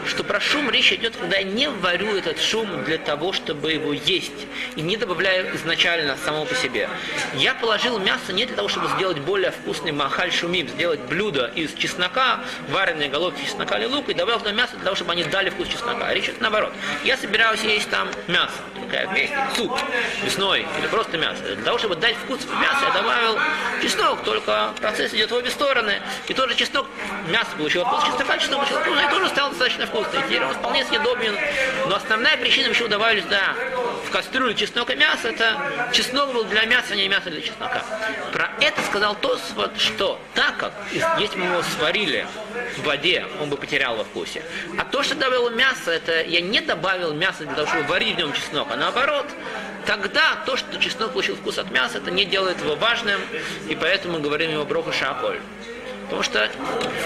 что 0.06 0.24
про 0.24 0.40
шум 0.40 0.70
речь 0.70 0.92
идет, 0.92 1.16
когда 1.16 1.38
я 1.38 1.44
не 1.44 1.68
варю 1.68 2.16
этот 2.16 2.40
шум 2.40 2.84
для 2.84 2.98
того, 2.98 3.32
чтобы 3.32 3.72
его 3.72 3.92
есть, 3.92 4.46
и 4.76 4.80
не 4.80 4.96
добавляю 4.96 5.54
изначально 5.56 6.16
самого 6.24 6.44
по 6.44 6.54
себе. 6.54 6.88
Я 7.34 7.54
положил 7.54 7.98
мясо 7.98 8.32
не 8.32 8.46
для 8.46 8.56
того, 8.56 8.68
чтобы 8.68 8.88
сделать 8.88 9.18
более 9.18 9.50
вкусный 9.50 9.92
махаль 9.92 10.32
шумим, 10.32 10.68
сделать 10.68 11.00
блюдо 11.00 11.46
из 11.54 11.74
чеснока, 11.74 12.40
вареные 12.68 13.08
головки 13.08 13.44
чеснока 13.44 13.78
или 13.78 13.86
лука, 13.86 14.12
и 14.12 14.14
добавил 14.14 14.38
туда 14.38 14.52
мясо 14.52 14.74
для 14.74 14.84
того, 14.84 14.96
чтобы 14.96 15.12
они 15.12 15.24
дали 15.24 15.50
вкус 15.50 15.68
чеснока. 15.68 16.12
Речь 16.12 16.24
идет 16.24 16.40
наоборот. 16.40 16.72
Я 17.04 17.16
собираюсь 17.16 17.62
есть 17.62 17.90
там 17.90 18.08
мясо, 18.26 18.54
такая 18.80 19.06
вместе, 19.08 19.36
суп 19.56 19.78
мясной 20.22 20.66
или 20.78 20.86
просто 20.86 21.18
мясо. 21.18 21.42
Для 21.42 21.64
того, 21.64 21.78
чтобы 21.78 21.96
дать 21.96 22.16
вкус 22.16 22.40
в 22.40 22.60
мясо, 22.60 22.78
я 22.86 22.92
добавил 22.92 23.38
чеснок, 23.82 24.22
только 24.24 24.72
процесс 24.80 25.12
идет 25.14 25.30
в 25.30 25.34
обе 25.34 25.50
стороны. 25.50 26.00
И 26.28 26.34
тоже 26.34 26.54
чеснок, 26.54 26.86
мясо 27.28 27.50
получило 27.56 27.84
вкус 27.84 28.04
чеснока, 28.04 28.38
чеснок 28.38 28.60
получило 28.60 28.80
вкус, 28.80 28.98
и 28.98 29.10
тоже 29.10 29.28
стал 29.28 29.50
достаточно 29.50 29.67
вкусный. 29.72 30.22
Теперь 30.22 30.42
он 30.42 30.54
вполне 30.54 30.84
съедобен. 30.84 31.36
Но 31.88 31.96
основная 31.96 32.36
причина, 32.36 32.68
почему 32.68 32.88
добавили 32.88 33.20
сюда 33.20 33.54
в 34.06 34.10
кастрюлю 34.10 34.54
чеснок 34.54 34.90
и 34.90 34.94
мясо, 34.94 35.28
это 35.28 35.56
чеснок 35.92 36.32
был 36.32 36.44
для 36.44 36.64
мяса, 36.64 36.94
а 36.94 36.96
не 36.96 37.08
мясо 37.08 37.30
для 37.30 37.42
чеснока. 37.42 37.82
Про 38.32 38.50
это 38.60 38.80
сказал 38.82 39.14
Тосфот, 39.16 39.78
что 39.78 40.18
так 40.34 40.56
как, 40.56 40.72
если 41.18 41.36
мы 41.38 41.46
его 41.46 41.62
сварили 41.62 42.26
в 42.76 42.84
воде, 42.84 43.26
он 43.40 43.50
бы 43.50 43.56
потерял 43.56 43.96
во 43.96 44.04
вкусе. 44.04 44.42
А 44.78 44.84
то, 44.84 45.02
что 45.02 45.14
добавил 45.14 45.50
мясо, 45.50 45.90
это 45.90 46.22
я 46.22 46.40
не 46.40 46.60
добавил 46.60 47.12
мясо 47.12 47.44
для 47.44 47.54
того, 47.54 47.66
чтобы 47.66 47.84
варить 47.84 48.14
в 48.14 48.18
нем 48.18 48.32
чеснок, 48.32 48.68
а 48.70 48.76
наоборот, 48.76 49.26
тогда 49.86 50.36
то, 50.46 50.56
что 50.56 50.78
чеснок 50.78 51.12
получил 51.12 51.36
вкус 51.36 51.58
от 51.58 51.70
мяса, 51.70 51.98
это 51.98 52.10
не 52.10 52.24
делает 52.24 52.60
его 52.60 52.76
важным, 52.76 53.20
и 53.68 53.74
поэтому 53.74 54.14
мы 54.14 54.20
говорим 54.20 54.50
его 54.50 54.64
броху 54.64 54.92
шаколь. 54.92 55.38
Потому 56.08 56.22
что 56.22 56.50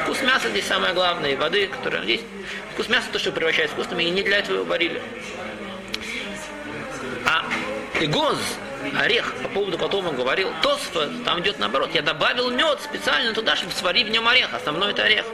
вкус 0.02 0.22
мяса 0.22 0.48
здесь 0.48 0.64
самое 0.64 0.94
главное, 0.94 1.32
и 1.32 1.36
воды, 1.36 1.66
которая 1.66 2.04
здесь. 2.04 2.20
Вкус 2.72 2.88
мяса 2.88 3.08
то, 3.12 3.18
что 3.18 3.32
превращает 3.32 3.70
вкусным, 3.70 3.98
и 3.98 4.08
не 4.08 4.22
для 4.22 4.38
этого 4.38 4.58
его 4.58 4.64
варили. 4.64 5.02
А 7.26 7.44
игоз, 8.00 8.38
орех, 8.96 9.34
по 9.42 9.48
поводу 9.48 9.76
которого 9.76 10.10
он 10.10 10.16
говорил, 10.16 10.52
тосфа, 10.62 11.10
там 11.24 11.40
идет 11.40 11.58
наоборот. 11.58 11.90
Я 11.94 12.02
добавил 12.02 12.50
мед 12.50 12.80
специально 12.80 13.32
туда, 13.34 13.56
чтобы 13.56 13.72
сварить 13.72 14.06
в 14.06 14.10
нем 14.10 14.28
орех. 14.28 14.54
Основной 14.54 14.92
это 14.92 15.02
орех. 15.02 15.26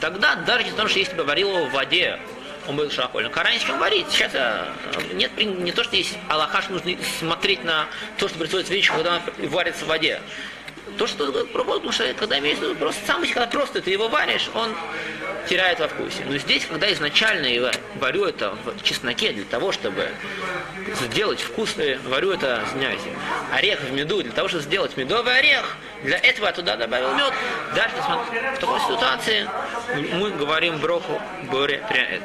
Тогда, 0.00 0.34
даже 0.34 0.64
потому 0.66 0.90
что 0.90 0.98
если 0.98 1.14
бы 1.14 1.24
варил 1.24 1.48
его 1.48 1.64
в 1.66 1.72
воде, 1.72 2.20
он 2.68 2.76
был 2.76 2.90
шахоль. 2.90 3.30
А 3.34 3.42
раньше 3.42 3.66
чем 3.66 3.78
варить. 3.78 4.10
Сейчас 4.10 4.32
э, 4.34 4.66
нет, 5.14 5.30
не 5.36 5.72
то, 5.72 5.82
что 5.84 5.96
есть 5.96 6.16
Аллахаш, 6.28 6.68
нужно 6.68 6.92
смотреть 7.18 7.64
на 7.64 7.86
то, 8.18 8.28
что 8.28 8.38
происходит 8.38 8.66
с 8.66 8.70
вечером, 8.70 8.96
когда 8.96 9.16
он 9.16 9.48
варится 9.48 9.84
в 9.84 9.88
воде 9.88 10.20
то, 10.98 11.06
что 11.06 11.32
пробовал, 11.46 11.80
потому 11.80 11.92
что 11.92 12.12
когда 12.14 12.38
виду 12.38 12.74
просто 12.76 13.04
сам, 13.06 13.22
когда 13.22 13.46
просто 13.46 13.80
ты 13.80 13.90
его 13.90 14.08
варишь, 14.08 14.50
он 14.54 14.74
теряет 15.48 15.80
во 15.80 15.88
вкусе. 15.88 16.24
Но 16.26 16.36
здесь, 16.38 16.64
когда 16.66 16.92
изначально 16.92 17.46
я 17.46 17.70
варю 17.96 18.24
это 18.24 18.56
в 18.64 18.82
чесноке 18.82 19.32
для 19.32 19.44
того, 19.44 19.72
чтобы 19.72 20.08
сделать 21.02 21.40
вкусный, 21.40 21.98
варю 21.98 22.32
это, 22.32 22.62
извиняюсь, 22.68 23.02
орех 23.52 23.80
в 23.80 23.92
меду, 23.92 24.22
для 24.22 24.32
того, 24.32 24.48
чтобы 24.48 24.64
сделать 24.64 24.96
медовый 24.96 25.38
орех, 25.38 25.76
для 26.02 26.18
этого 26.18 26.46
я 26.46 26.52
туда 26.52 26.76
добавил 26.76 27.14
мед. 27.14 27.32
Дальше 27.74 27.96
в 27.96 28.58
такой 28.58 28.80
ситуации 28.80 29.48
мы 30.14 30.30
говорим 30.30 30.78
броху 30.78 31.20
боре 31.50 31.84
пряэц. 31.88 32.22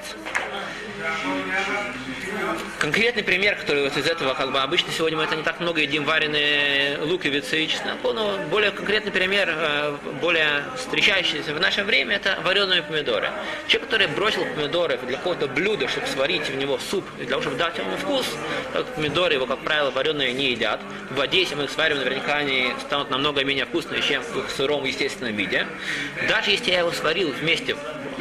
Конкретный 2.79 3.24
пример, 3.24 3.56
который 3.56 3.84
вот 3.84 3.98
из 3.98 4.06
этого, 4.06 4.34
как 4.34 4.51
бы 4.51 4.60
обычно 4.60 4.91
сегодня 4.91 5.18
мы 5.18 5.25
это 5.25 5.36
не 5.36 5.44
так 5.44 5.60
много 5.60 5.82
едим 5.82 6.06
вареные 6.06 6.98
луковицы 7.00 7.63
и 7.63 7.68
чеснок, 7.68 7.98
но 8.03 8.38
более 8.50 8.72
конкретный 8.72 9.12
пример, 9.12 9.50
э, 9.51 9.98
более 10.22 10.63
встречающийся 10.77 11.53
в 11.53 11.60
наше 11.60 11.84
время, 11.84 12.15
это 12.15 12.39
вареные 12.44 12.82
помидоры. 12.84 13.29
Человек, 13.68 13.89
который 13.89 14.08
бросил 14.08 14.46
помидоры 14.56 14.98
для 15.06 15.18
какого-то 15.18 15.48
блюда, 15.48 15.88
чтобы 15.88 16.08
сварить 16.08 16.50
в 16.50 16.56
него 16.56 16.79
суп, 16.79 17.06
для 17.18 17.27
того, 17.27 17.41
чтобы 17.41 17.58
дать 17.58 17.77
ему 17.77 17.98
вкус, 17.98 18.25
так 18.74 18.86
помидоры 18.96 19.34
его, 19.34 19.46
как 19.46 19.60
правило, 19.60 19.91
вареные 19.91 20.32
не 20.34 20.51
едят. 20.51 20.79
В 21.10 21.15
воде, 21.15 21.41
если 21.41 21.56
мы 21.56 21.65
их 21.65 21.72
сварим, 21.72 21.98
наверняка 21.98 22.36
они 22.38 22.74
станут 22.79 23.10
намного 23.10 23.44
менее 23.44 23.65
вкусные, 23.65 24.01
чем 24.01 24.24
в 24.24 24.50
сыром 24.56 24.86
естественном 24.86 25.36
виде. 25.36 25.68
Даже 26.27 26.51
если 26.51 26.72
я 26.72 26.79
его 26.79 26.91
сварил 26.91 27.32
вместе, 27.32 27.75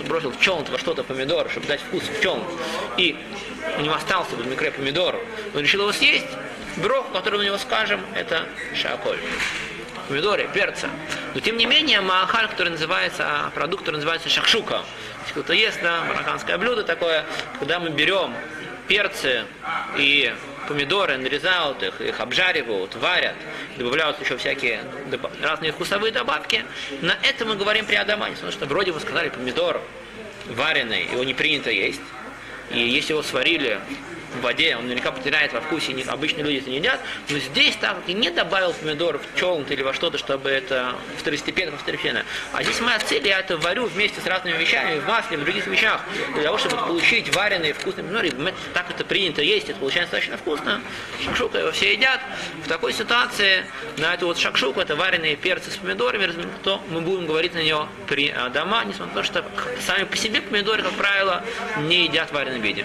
бросил 0.08 0.32
в 0.32 0.40
челн 0.40 0.64
во 0.70 0.78
что-то 0.78 1.04
помидор, 1.04 1.48
чтобы 1.50 1.66
дать 1.66 1.80
вкус 1.80 2.02
в 2.02 2.20
челн, 2.22 2.42
и 2.96 3.16
у 3.76 3.80
него 3.80 3.94
остался 3.94 4.36
в 4.36 4.46
микре 4.46 4.70
помидор, 4.70 5.16
он 5.54 5.60
решил 5.60 5.82
его 5.82 5.92
съесть, 5.92 6.26
брох, 6.76 7.10
который 7.12 7.38
мы 7.38 7.44
него 7.44 7.58
скажем, 7.58 8.00
это 8.14 8.46
шаколь. 8.74 9.18
Помидоры, 10.08 10.48
перца. 10.54 10.88
Но 11.34 11.40
тем 11.40 11.58
не 11.58 11.66
менее, 11.66 12.00
маахаль, 12.00 12.48
который 12.48 12.70
называется, 12.70 13.26
а 13.26 13.50
продукт, 13.50 13.82
который 13.82 13.96
называется 13.96 14.30
шакшука. 14.30 14.82
Если 15.20 15.32
кто-то 15.32 15.52
ест, 15.52 15.80
да, 15.82 16.02
марокканское 16.04 16.56
блюдо 16.56 16.82
такое, 16.82 17.24
когда 17.58 17.78
мы 17.78 17.90
берем 17.90 18.34
перцы 18.86 19.44
и 19.98 20.34
помидоры, 20.66 21.18
нарезают 21.18 21.82
их, 21.82 22.00
их 22.00 22.20
обжаривают, 22.20 22.94
варят, 22.96 23.36
добавляют 23.76 24.20
еще 24.20 24.38
всякие 24.38 24.80
разные 25.42 25.72
вкусовые 25.72 26.12
добавки. 26.12 26.64
На 27.02 27.16
это 27.22 27.44
мы 27.44 27.56
говорим 27.56 27.84
при 27.84 27.96
Адамане, 27.96 28.34
потому 28.34 28.52
что 28.52 28.64
вроде 28.66 28.92
вы 28.92 29.00
сказали 29.00 29.28
помидор 29.28 29.80
вареный, 30.46 31.04
его 31.12 31.24
не 31.24 31.34
принято 31.34 31.70
есть. 31.70 32.00
И 32.70 32.80
если 32.80 33.12
его 33.12 33.22
сварили 33.22 33.80
в 34.34 34.40
воде, 34.40 34.76
он 34.76 34.84
наверняка 34.84 35.12
потеряет 35.12 35.52
во 35.52 35.60
вкусе, 35.60 35.92
не, 35.92 36.02
обычные 36.02 36.44
люди 36.44 36.58
это 36.58 36.70
не 36.70 36.76
едят, 36.76 37.00
но 37.28 37.38
здесь 37.38 37.76
так 37.76 37.96
и 38.06 38.12
не 38.12 38.30
добавил 38.30 38.72
помидоров 38.72 39.22
в 39.22 39.38
челнт 39.38 39.70
или 39.70 39.82
во 39.82 39.92
что-то, 39.92 40.18
чтобы 40.18 40.50
это 40.50 40.94
второстепенно, 41.16 41.76
второстепенно. 41.76 42.24
А 42.52 42.62
здесь 42.62 42.80
моя 42.80 42.98
цель, 42.98 43.26
я 43.26 43.40
это 43.40 43.56
варю 43.56 43.86
вместе 43.86 44.20
с 44.20 44.26
разными 44.26 44.56
вещами, 44.56 44.98
в 44.98 45.06
масле, 45.06 45.36
в 45.36 45.44
других 45.44 45.66
вещах, 45.66 46.02
для 46.34 46.42
того, 46.42 46.58
чтобы 46.58 46.76
получить 46.76 47.34
вареные 47.34 47.72
вкусные 47.72 48.04
помидоры. 48.04 48.54
Так 48.74 48.90
это 48.90 49.04
принято 49.04 49.42
есть, 49.42 49.68
это 49.68 49.78
получается 49.78 50.12
достаточно 50.12 50.36
вкусно. 50.36 50.80
Шакшука 51.24 51.58
его 51.58 51.72
все 51.72 51.92
едят. 51.92 52.20
В 52.64 52.68
такой 52.68 52.92
ситуации 52.92 53.64
на 53.98 54.14
эту 54.14 54.26
вот 54.26 54.38
шакшуку, 54.38 54.80
это 54.80 54.96
вареные 54.96 55.36
перцы 55.36 55.70
с 55.70 55.76
помидорами, 55.76 56.32
то 56.62 56.82
мы 56.90 57.00
будем 57.00 57.26
говорить 57.26 57.54
на 57.54 57.58
нее 57.58 57.88
при 58.06 58.34
дома, 58.52 58.84
несмотря 58.84 59.14
на 59.14 59.22
то, 59.22 59.22
что 59.22 59.44
сами 59.86 60.04
по 60.04 60.16
себе 60.16 60.40
помидоры, 60.40 60.82
как 60.82 60.92
правило, 60.92 61.44
не 61.78 62.04
едят 62.04 62.30
в 62.30 62.32
вареном 62.32 62.60
виде. 62.60 62.84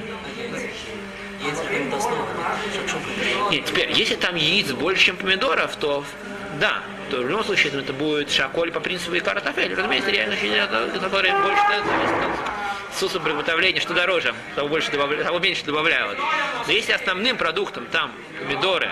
Нет, 3.52 3.66
теперь, 3.66 3.92
если 3.92 4.16
там 4.16 4.36
яиц 4.36 4.72
больше, 4.72 5.06
чем 5.06 5.18
помидоров, 5.18 5.76
то 5.76 6.04
да, 6.60 6.84
то 7.10 7.18
в 7.18 7.30
любом 7.30 7.44
случае 7.44 7.74
это 7.74 7.94
будет 7.94 8.32
шаколь 8.32 8.72
по 8.72 8.80
принципу 8.80 9.18
икара 9.18 9.40
тафель. 9.40 9.74
Разумеется, 9.74 10.12
реально 10.12 10.36
которые 11.00 11.34
больше 11.42 11.62
соусу 12.94 13.20
приготовления, 13.20 13.80
что 13.80 13.94
дороже, 13.94 14.34
того, 14.56 14.68
больше 14.68 14.92
добавля, 14.92 15.24
того 15.24 15.40
меньше 15.40 15.66
добавляют. 15.66 16.18
Но 16.68 16.72
если 16.72 16.92
основным 16.92 17.38
продуктом 17.38 17.86
там 17.88 18.12
помидоры, 18.40 18.90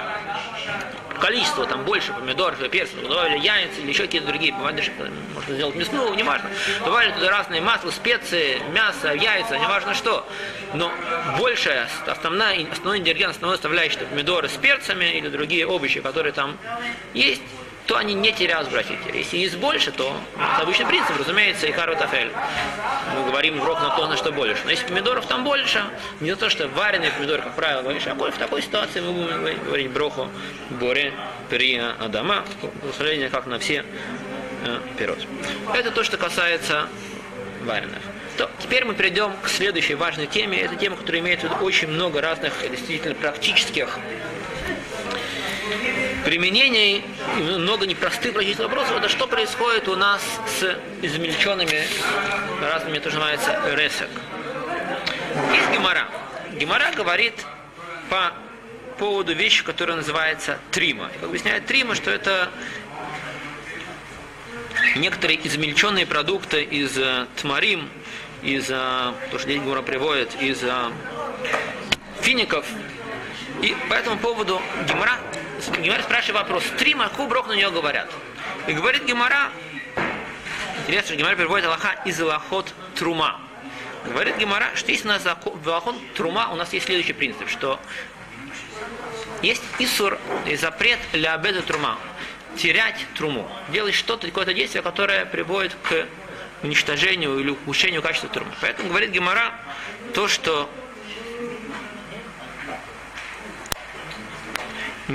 количество, 1.22 1.66
там 1.66 1.86
больше 1.86 2.12
помидоров, 2.14 2.58
перцев, 2.70 3.02
добавили 3.02 3.40
яйца 3.40 3.80
или 3.80 3.90
еще 3.90 4.04
какие-то 4.04 4.28
другие, 4.28 4.54
можно 4.54 4.82
сделать 5.56 5.76
мясную, 5.76 6.14
неважно. 6.16 6.50
Добавили 6.84 7.12
туда 7.12 7.30
разные 7.30 7.62
масла, 7.62 7.92
специи, 7.92 8.62
мясо, 8.74 9.14
яйца, 9.14 9.58
неважно 9.58 9.94
что. 9.94 10.28
Но 10.74 10.92
большая, 11.38 11.88
основная, 12.08 12.66
основной 12.72 13.00
ингредиент, 13.00 13.36
основной 13.36 13.58
составляющий, 13.58 14.00
помидоры 14.00 14.50
с 14.50 14.58
перцами 14.58 15.06
или 15.18 15.30
другие 15.30 15.68
овощи, 15.68 16.02
которые 16.02 16.34
там 16.34 16.58
есть, 17.14 17.44
то 17.88 17.98
они 17.98 18.14
не 18.14 18.32
теряют 18.32 18.70
братья. 18.70 18.96
Если 19.14 19.38
есть 19.38 19.58
больше, 19.58 19.92
то 19.92 20.16
это 20.36 20.62
обычный 20.62 20.86
принцип, 20.86 21.18
разумеется, 21.18 21.68
и 21.68 21.72
хару 21.72 21.96
тафель. 21.96 22.32
Мы 23.16 23.26
говорим 23.26 23.60
в 23.60 23.66
на 23.66 23.96
то, 23.96 24.08
на 24.08 24.18
что 24.18 24.32
больше. 24.32 24.62
Но 24.66 24.72
если 24.72 24.86
помидоров 24.88 25.26
там 25.26 25.44
больше, 25.44 25.84
не 26.20 26.36
то, 26.36 26.50
что 26.50 26.68
вареные 26.68 27.12
помидоры, 27.12 27.42
как 27.42 27.56
правило, 27.56 27.82
говоришь, 27.82 28.08
а 28.08 28.14
в 28.14 28.38
такой 28.38 28.62
ситуации 28.62 29.02
мы 29.02 29.12
будем 29.14 29.66
говорить 29.66 29.90
броху 29.90 30.30
боре 30.70 31.14
при 31.50 31.78
Адама, 31.78 32.46
благословение 32.82 33.30
как 33.30 33.46
на 33.46 33.60
все 33.60 33.84
э, 34.66 34.80
пирот. 34.98 35.20
Это 35.74 35.92
то, 35.92 36.04
что 36.04 36.18
касается 36.18 36.88
вареных. 37.64 38.00
То, 38.38 38.50
теперь 38.60 38.86
мы 38.86 38.94
перейдем 38.94 39.34
к 39.42 39.50
следующей 39.50 39.96
важной 39.96 40.28
теме. 40.28 40.60
Это 40.60 40.76
тема, 40.76 40.96
которая 40.96 41.22
имеет 41.22 41.44
очень 41.62 41.90
много 41.90 42.22
разных 42.22 42.54
действительно 42.70 43.16
практических 43.16 44.00
применений, 46.26 47.04
много 47.38 47.86
непростых 47.86 48.34
практических 48.34 48.66
вопросов, 48.66 48.98
это 48.98 49.10
что 49.10 49.28
происходит 49.28 49.88
у 49.88 49.96
нас 49.96 50.22
с 50.48 50.78
измельченными 51.02 51.84
разными, 52.62 53.00
то, 53.00 53.10
что 53.10 53.20
называется, 53.20 53.60
ресек. 53.76 54.10
Есть 55.54 55.72
гемора. 55.72 56.08
Гемора 56.54 56.92
говорит 56.96 57.34
по 58.10 58.34
поводу 58.98 59.34
вещи, 59.34 59.64
которая 59.64 59.98
называется 59.98 60.60
трима. 60.70 61.10
Как 61.14 61.24
объясняет 61.24 61.66
трима, 61.66 61.96
что 61.96 62.12
это 62.12 62.50
некоторые 64.96 65.46
измельченные 65.48 66.06
продукты 66.06 66.64
из 66.64 66.98
э, 66.98 67.26
тмарим, 67.38 67.90
из, 68.44 68.70
э, 68.70 68.74
то, 69.32 69.40
что 69.40 69.50
здесь 69.50 69.62
Гура 69.62 69.82
приводит, 69.82 70.40
из 70.42 70.64
э, 70.64 70.92
фиников. 72.22 72.66
И 73.62 73.76
по 73.90 73.94
этому 73.94 74.18
поводу 74.18 74.62
Гемора, 74.88 75.18
Гемора 75.70 76.02
спрашивает 76.02 76.44
вопрос, 76.44 76.64
трима, 76.78 77.10
какой 77.10 77.28
брох 77.28 77.48
на 77.48 77.54
нее 77.54 77.70
говорят? 77.72 78.10
И 78.68 78.74
говорит 78.74 79.06
Гемора, 79.06 79.52
интересно, 80.80 81.08
что 81.08 81.16
Гемора 81.16 81.36
переводит 81.36 81.66
Аллаха 81.66 81.96
из 82.06 82.20
Аллахот 82.20 82.74
Трума. 82.96 83.40
Говорит 84.06 84.38
Гемора, 84.38 84.72
что 84.76 84.92
если 84.92 85.08
у 85.08 85.12
нас 85.12 85.24
в 85.24 85.70
Аллахот 85.70 85.96
Трума, 86.16 86.50
у 86.52 86.56
нас 86.56 86.74
есть 86.74 86.86
следующий 86.88 87.14
принцип, 87.14 87.50
что 87.50 87.80
есть 89.42 89.62
Исур 89.80 90.20
запрет 90.60 91.00
для 91.14 91.34
обеда 91.34 91.62
трума. 91.62 91.98
Терять 92.58 93.06
труму. 93.16 93.50
Делать 93.70 93.94
что-то, 93.96 94.28
какое-то 94.28 94.54
действие, 94.54 94.82
которое 94.82 95.26
приводит 95.26 95.76
к 95.84 96.08
уничтожению 96.64 97.40
или 97.40 97.52
ухудшению 97.52 98.02
качества 98.02 98.30
трумы. 98.30 98.52
Поэтому 98.62 98.90
говорит 98.90 99.12
Гемора 99.12 99.54
то, 100.14 100.28
что 100.28 100.70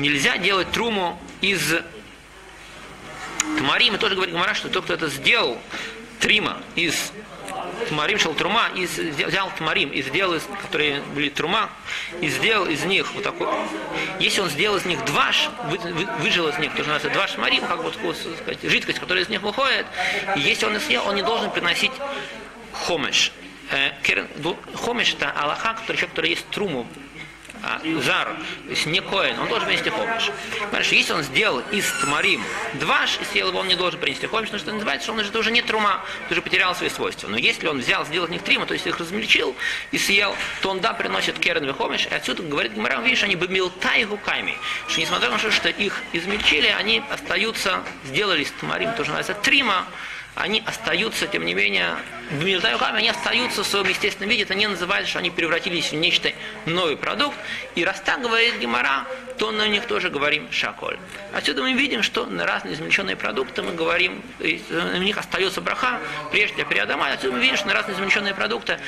нельзя 0.00 0.38
делать 0.38 0.70
труму 0.70 1.20
из 1.40 1.74
Тмарим, 3.58 3.94
и 3.94 3.98
тоже 3.98 4.14
говорит 4.14 4.34
Гемора, 4.34 4.54
что 4.54 4.68
тот, 4.68 4.84
кто 4.84 4.94
это 4.94 5.08
сделал, 5.08 5.58
трима 6.20 6.58
из 6.74 7.12
Тмарим 7.88 8.18
шел 8.18 8.34
трума, 8.34 8.68
и 8.74 8.86
взял 8.86 9.50
тмарим 9.56 9.90
и 9.90 10.02
сделал, 10.02 10.34
из, 10.34 10.42
которые 10.62 11.00
были 11.14 11.28
трума, 11.28 11.70
и 12.20 12.28
сделал 12.28 12.66
из 12.66 12.84
них 12.84 13.12
вот 13.12 13.22
такой. 13.22 13.48
Если 14.18 14.40
он 14.40 14.50
сделал 14.50 14.76
из 14.76 14.84
них 14.84 15.04
дваш, 15.04 15.50
вы, 15.64 15.78
вы, 15.78 16.06
выжил 16.20 16.48
из 16.48 16.58
них, 16.58 16.72
то, 16.74 16.82
что 16.82 16.92
называется 16.92 17.10
дваш 17.10 17.36
марим, 17.38 17.64
как 17.66 17.82
вот 17.82 17.94
сказать, 17.94 18.58
жидкость, 18.62 18.98
которая 18.98 19.24
из 19.24 19.28
них 19.28 19.42
выходит, 19.42 19.86
и 20.36 20.40
если 20.40 20.66
он 20.66 20.76
их 20.76 20.82
съел, 20.82 21.06
он 21.06 21.14
не 21.14 21.22
должен 21.22 21.50
приносить 21.50 21.92
хомеш. 22.72 23.32
Э, 23.70 23.92
хомеш 24.74 25.14
это 25.14 25.30
Аллаха, 25.30 25.74
который, 25.74 25.96
человек, 25.96 26.10
который 26.10 26.30
есть 26.30 26.48
труму 26.50 26.86
а, 27.68 27.80
зар, 28.00 28.36
то 28.64 28.70
есть 28.70 28.86
не 28.86 29.00
коин, 29.00 29.40
он 29.40 29.48
должен 29.48 29.66
принести 29.66 29.90
хомиш. 29.90 30.30
Понимаешь, 30.60 30.92
если 30.92 31.12
он 31.12 31.22
сделал 31.24 31.60
из 31.72 31.90
тмарим 32.00 32.40
дваш 32.74 33.18
и 33.20 33.24
съел 33.24 33.48
его, 33.48 33.58
он 33.58 33.66
не 33.66 33.74
должен 33.74 33.98
принести 33.98 34.28
хомиш, 34.28 34.50
потому 34.50 34.60
что 34.60 34.72
называется, 34.72 35.06
что 35.06 35.12
он 35.14 35.20
это 35.20 35.36
уже 35.36 35.50
не 35.50 35.62
трума, 35.62 36.04
ты 36.28 36.34
уже 36.34 36.42
потерял 36.42 36.76
свои 36.76 36.90
свойства. 36.90 37.26
Но 37.26 37.36
если 37.36 37.66
он 37.66 37.80
взял, 37.80 38.06
сделал 38.06 38.26
из 38.28 38.30
них 38.30 38.42
трима, 38.42 38.66
то 38.66 38.74
есть 38.74 38.86
их 38.86 38.98
размельчил 39.00 39.56
и 39.90 39.98
съел, 39.98 40.36
то 40.62 40.70
он 40.70 40.80
да, 40.80 40.92
приносит 40.92 41.40
керен 41.40 41.74
хомиш, 41.74 42.06
и 42.06 42.14
отсюда 42.14 42.44
говорит 42.44 42.74
Гмарам, 42.74 43.02
видишь, 43.02 43.24
они 43.24 43.34
бы 43.34 43.48
милтай 43.48 44.04
гуками, 44.04 44.56
что 44.86 45.00
несмотря 45.00 45.30
на 45.30 45.38
то, 45.38 45.50
что 45.50 45.68
их 45.68 46.02
измельчили, 46.12 46.68
они 46.68 47.02
остаются, 47.10 47.82
сделали 48.04 48.44
из 48.44 48.52
тмарим, 48.52 48.92
тоже 48.92 49.10
называется 49.10 49.34
трима, 49.34 49.86
они 50.36 50.62
остаются, 50.66 51.26
тем 51.26 51.44
не 51.46 51.54
менее, 51.54 51.96
в 52.30 52.44
руками, 52.44 52.98
они 52.98 53.08
остаются 53.08 53.64
в 53.64 53.66
своем 53.66 53.88
естественном 53.88 54.28
виде, 54.28 54.42
это 54.42 54.54
не 54.54 54.66
называется, 54.66 55.08
что 55.08 55.18
они 55.18 55.30
превратились 55.30 55.90
в 55.90 55.94
нечто 55.94 56.30
новый 56.66 56.96
продукт. 56.96 57.36
И 57.74 57.84
раз 57.84 58.00
так 58.00 58.20
говорит 58.20 58.58
Гемора, 58.58 59.06
то 59.38 59.50
на 59.50 59.68
них 59.68 59.86
тоже 59.86 60.10
говорим 60.10 60.50
шаколь. 60.50 60.98
Отсюда 61.32 61.62
мы 61.62 61.72
видим, 61.72 62.02
что 62.02 62.26
на 62.26 62.46
разные 62.46 62.74
измельченные 62.74 63.16
продукты 63.16 63.62
мы 63.62 63.72
говорим, 63.72 64.22
у 64.40 64.98
них 64.98 65.18
остается 65.18 65.60
браха, 65.60 65.98
прежде 66.30 66.64
при 66.64 66.78
Адама. 66.78 67.12
Отсюда 67.12 67.34
мы 67.36 67.42
видим, 67.42 67.56
что 67.56 67.66
на 67.68 67.74
разные 67.74 67.96
измельченные 67.96 68.34
продукты 68.34 68.78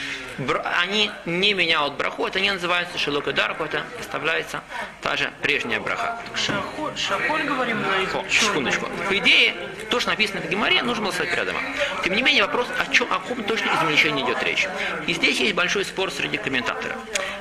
они 0.81 1.11
не 1.27 1.55
меняют 1.55 1.95
браху, 1.95 2.27
это 2.27 2.41
не 2.41 2.51
называется 2.51 2.99
шелок 2.99 3.29
и 3.29 3.33
дарку, 3.33 3.65
это 3.65 3.83
оставляется 3.99 4.63
та 5.03 5.17
же 5.17 5.33
прежняя 5.43 5.81
браха. 5.81 6.19
Шаколь, 6.35 6.97
шаколь 6.97 7.43
говорим 7.43 7.81
на 7.83 8.03
их 8.03 8.15
Секундочку. 8.31 8.89
По 9.09 9.19
идее, 9.19 9.55
то, 9.91 10.01
что 10.01 10.11
написано 10.11 10.41
в 10.41 10.49
Геморе, 10.49 10.83
нужно 10.83 11.05
было 11.05 11.13
сказать 11.13 11.33
при 11.33 11.41
Адама. 11.41 11.61
Тем 12.05 12.15
не 12.15 12.23
менее, 12.23 12.43
вопрос, 12.45 12.67
о 12.79 12.93
чем, 12.93 13.07
о 13.13 13.19
каком 13.19 13.43
точно 13.45 13.71
измельчении 13.81 14.25
идет 14.25 14.43
речь. 14.43 14.67
И 15.07 15.15
здесь 15.15 15.41
есть 15.41 15.55
большой 15.55 15.85
спор 15.85 16.11
среди 16.11 16.37
комментаторов. 16.37 16.97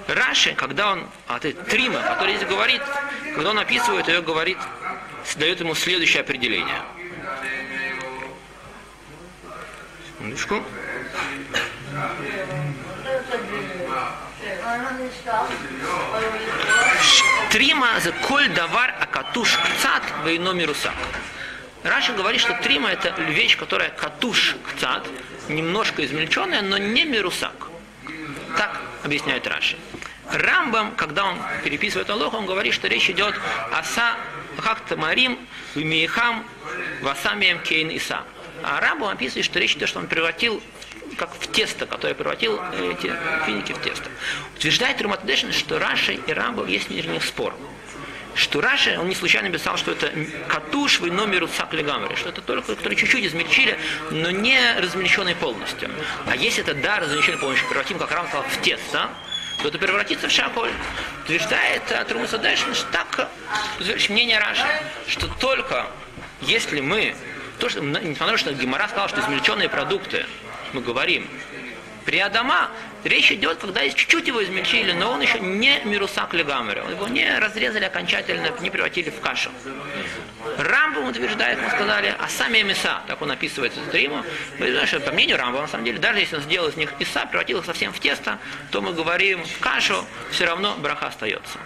Раши, 0.07 0.53
когда 0.53 0.93
он, 0.93 1.07
а 1.27 1.39
ты 1.39 1.53
Трима, 1.53 2.01
который 2.01 2.35
здесь 2.37 2.47
говорит, 2.47 2.81
когда 3.35 3.51
он 3.51 3.59
описывает 3.59 4.07
ее, 4.07 4.21
говорит, 4.21 4.57
дает 5.35 5.59
ему 5.59 5.75
следующее 5.75 6.21
определение. 6.21 6.81
Минуточку. 10.19 10.63
Трима 17.51 17.99
за 17.99 18.11
коль 18.11 18.49
давар 18.49 18.95
акатуш 18.99 19.57
кцат 19.57 20.03
вейно 20.25 20.51
мирусак. 20.51 20.93
Раша 21.83 22.13
говорит, 22.13 22.41
что 22.41 22.53
трима 22.61 22.89
это 22.89 23.09
вещь, 23.21 23.57
которая 23.57 23.89
катуш 23.89 24.55
кцат, 24.67 25.07
немножко 25.47 26.03
измельченная, 26.05 26.61
но 26.61 26.77
не 26.77 27.05
мирусак. 27.05 27.67
Так 28.57 28.81
объясняет 29.03 29.47
Раши. 29.47 29.77
Рамбам, 30.31 30.95
когда 30.95 31.25
он 31.25 31.37
переписывает 31.63 32.09
Аллах, 32.09 32.33
он 32.33 32.45
говорит, 32.45 32.73
что 32.73 32.87
речь 32.87 33.09
идет 33.09 33.35
о 33.71 33.83
са 33.83 34.15
хактамарим, 34.57 35.37
вимиехам, 35.75 36.45
васамием 37.01 37.59
кейн 37.61 37.89
иса. 37.89 38.23
А 38.63 38.79
Рамбам 38.79 39.09
описывает, 39.09 39.45
что 39.45 39.59
речь 39.59 39.75
идет, 39.75 39.89
что 39.89 39.99
он 39.99 40.07
превратил 40.07 40.61
как 41.17 41.33
в 41.33 41.51
тесто, 41.51 41.85
которое 41.85 42.13
превратил 42.13 42.59
эти 42.73 43.11
финики 43.45 43.71
в 43.73 43.81
тесто. 43.81 44.09
Утверждает 44.55 45.01
Руматадешин, 45.01 45.51
что 45.51 45.79
Раши 45.79 46.13
и 46.13 46.33
Рамбам 46.33 46.67
есть 46.67 46.89
между 46.89 47.11
них 47.11 47.23
спор 47.23 47.53
что 48.37 48.61
Раши, 48.61 48.97
он 48.99 49.09
не 49.09 49.15
случайно 49.15 49.49
писал, 49.49 49.77
что 49.77 49.91
это 49.91 50.11
катуш 50.47 50.99
в 50.99 51.11
номеру 51.11 51.49
гамри, 51.71 52.15
что 52.15 52.29
это 52.29 52.41
только, 52.41 52.75
которые 52.75 52.97
чуть-чуть 52.97 53.25
измельчили, 53.25 53.77
но 54.11 54.29
не 54.29 54.59
размельченный 54.79 55.35
полностью. 55.35 55.89
А 56.27 56.35
если 56.35 56.63
это 56.63 56.75
да, 56.75 56.99
размельченный 56.99 57.39
полностью, 57.39 57.67
превратим, 57.67 57.97
как 57.97 58.11
Рам 58.11 58.27
в 58.27 58.61
тесто, 58.61 59.09
то 59.61 59.67
это 59.67 59.77
превратится 59.77 60.27
в 60.27 60.31
шаколь. 60.31 60.71
Утверждает 61.23 61.83
Трумуса 62.07 62.37
Дэшин, 62.37 62.73
что 62.75 62.85
так, 62.91 63.29
мнение 64.09 64.39
Раши, 64.39 64.67
что 65.07 65.27
только 65.39 65.87
если 66.41 66.81
мы, 66.81 67.15
то, 67.59 67.69
что, 67.69 67.81
несмотря 67.81 68.27
на 68.27 68.31
то, 68.33 68.37
что 68.37 68.53
Гимара 68.53 68.87
сказал, 68.87 69.09
что 69.09 69.21
измельченные 69.21 69.69
продукты, 69.69 70.25
мы 70.73 70.81
говорим, 70.81 71.27
при 72.07 72.19
Адама 72.19 72.69
речь 73.03 73.33
идет, 73.33 73.57
когда 73.57 73.87
чуть-чуть 73.89 74.27
его 74.27 74.41
измельчили, 74.41 74.93
но 74.93 75.11
он 75.11 75.19
еще 75.19 75.41
не 75.41 75.81
мирусак 75.83 76.33
легамера. 76.33 76.89
Его 76.89 77.09
не 77.09 77.37
разрезали 77.37 77.83
окончательно, 77.83 78.49
не 78.61 78.69
превратили 78.69 79.09
в 79.09 79.19
кашу. 79.19 79.51
Рамбам 80.57 81.09
утверждает, 81.09 81.61
мы 81.61 81.69
сказали, 81.69 82.15
а 82.17 82.29
сами 82.29 82.61
мяса, 82.61 83.01
так 83.07 83.21
он 83.21 83.29
описывается 83.29 83.81
в 83.81 83.93
Риму, 83.93 84.23
мы 84.57 84.71
знаем, 84.71 84.87
что 84.87 85.01
по 85.01 85.11
мнению 85.11 85.37
Рамба, 85.37 85.59
на 85.59 85.67
самом 85.67 85.83
деле, 85.83 85.99
даже 85.99 86.19
если 86.19 86.37
он 86.37 86.43
сделал 86.43 86.69
из 86.69 86.77
них 86.77 86.93
иса, 86.97 87.25
превратил 87.25 87.59
их 87.59 87.65
совсем 87.65 87.91
в 87.91 87.99
тесто, 87.99 88.39
то 88.71 88.81
мы 88.81 88.93
говорим 88.93 89.43
в 89.43 89.59
кашу, 89.59 90.05
все 90.31 90.45
равно 90.45 90.77
браха 90.77 91.07
остается. 91.07 91.59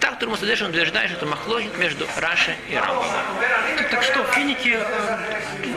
Так 0.00 0.18
Турмус 0.18 0.42
Адешин 0.42 0.68
утверждает, 0.68 1.10
что 1.10 1.18
это 1.18 1.26
махлогит 1.26 1.76
между 1.78 2.06
Раши 2.16 2.56
и 2.70 2.76
Рамбом. 2.76 3.06
Так 3.90 4.02
что 4.02 4.24
финики 4.32 4.76
э, 4.76 5.18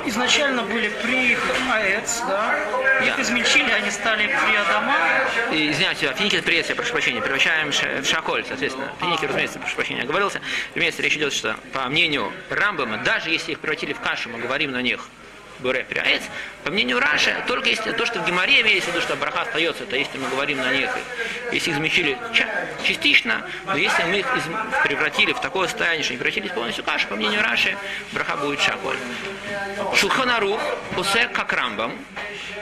изначально 0.06 0.64
были 0.64 0.90
при 1.02 1.38
Аэц, 1.72 2.22
да? 2.28 2.56
Их 3.06 3.16
да. 3.16 3.22
измельчили, 3.22 3.72
они 3.72 3.90
стали 3.90 4.28
при 4.28 4.56
Адама. 4.56 4.96
И, 5.52 5.72
извиняюсь, 5.72 6.04
а 6.04 6.14
финики 6.14 6.36
это 6.36 6.46
приветствие, 6.46 6.76
прошу 6.76 6.92
прощения, 6.92 7.22
превращаем 7.22 7.72
в 7.72 8.06
шаколь, 8.06 8.44
соответственно. 8.48 8.92
Финики, 9.00 9.26
разумеется, 9.26 9.60
прошу 9.60 9.76
прощения, 9.76 10.02
оговорился. 10.04 10.42
Разумеется, 10.72 11.02
речь 11.02 11.16
идет, 11.16 11.34
что 11.34 11.56
по 11.74 11.88
мнению 11.88 12.32
Рамбама, 12.50 12.98
даже 12.98 13.30
если 13.30 13.54
их 13.54 13.60
превратили 13.60 13.94
в 13.94 14.02
кашу, 14.02 14.30
мы 14.30 14.40
говорим 14.40 14.72
на 14.72 14.82
них 14.82 15.08
Буре 15.62 15.84
Пиряец, 15.84 16.24
по 16.64 16.72
мнению 16.72 17.00
Раши, 17.00 17.34
только 17.48 17.70
если 17.70 17.92
то, 17.92 18.06
что 18.06 18.20
в 18.20 18.26
Геморе 18.26 18.62
имеется 18.62 18.90
в 18.90 18.94
виду, 18.94 19.02
что 19.02 19.16
браха 19.16 19.42
остается, 19.42 19.86
то 19.86 19.96
если 19.96 20.18
мы 20.18 20.28
говорим 20.30 20.58
на 20.58 20.72
них, 20.74 20.90
если 21.52 21.72
измельчили 21.72 22.18
частично, 22.84 23.46
но 23.66 23.76
если 23.76 24.04
мы 24.04 24.20
их 24.20 24.28
превратили 24.84 25.34
в 25.34 25.40
такое 25.40 25.68
состояние, 25.68 26.04
что 26.04 26.14
не 26.14 26.18
превратились 26.18 26.52
полностью 26.52 26.84
кашу, 26.84 27.08
по 27.08 27.16
мнению 27.16 27.42
Раши, 27.42 27.78
браха 28.12 28.38
будет 28.38 28.62
шаколь. 28.62 28.98
Шулханарух, 29.96 30.60
усе 30.98 31.28
как 31.28 31.54
Рамбам, 31.54 31.94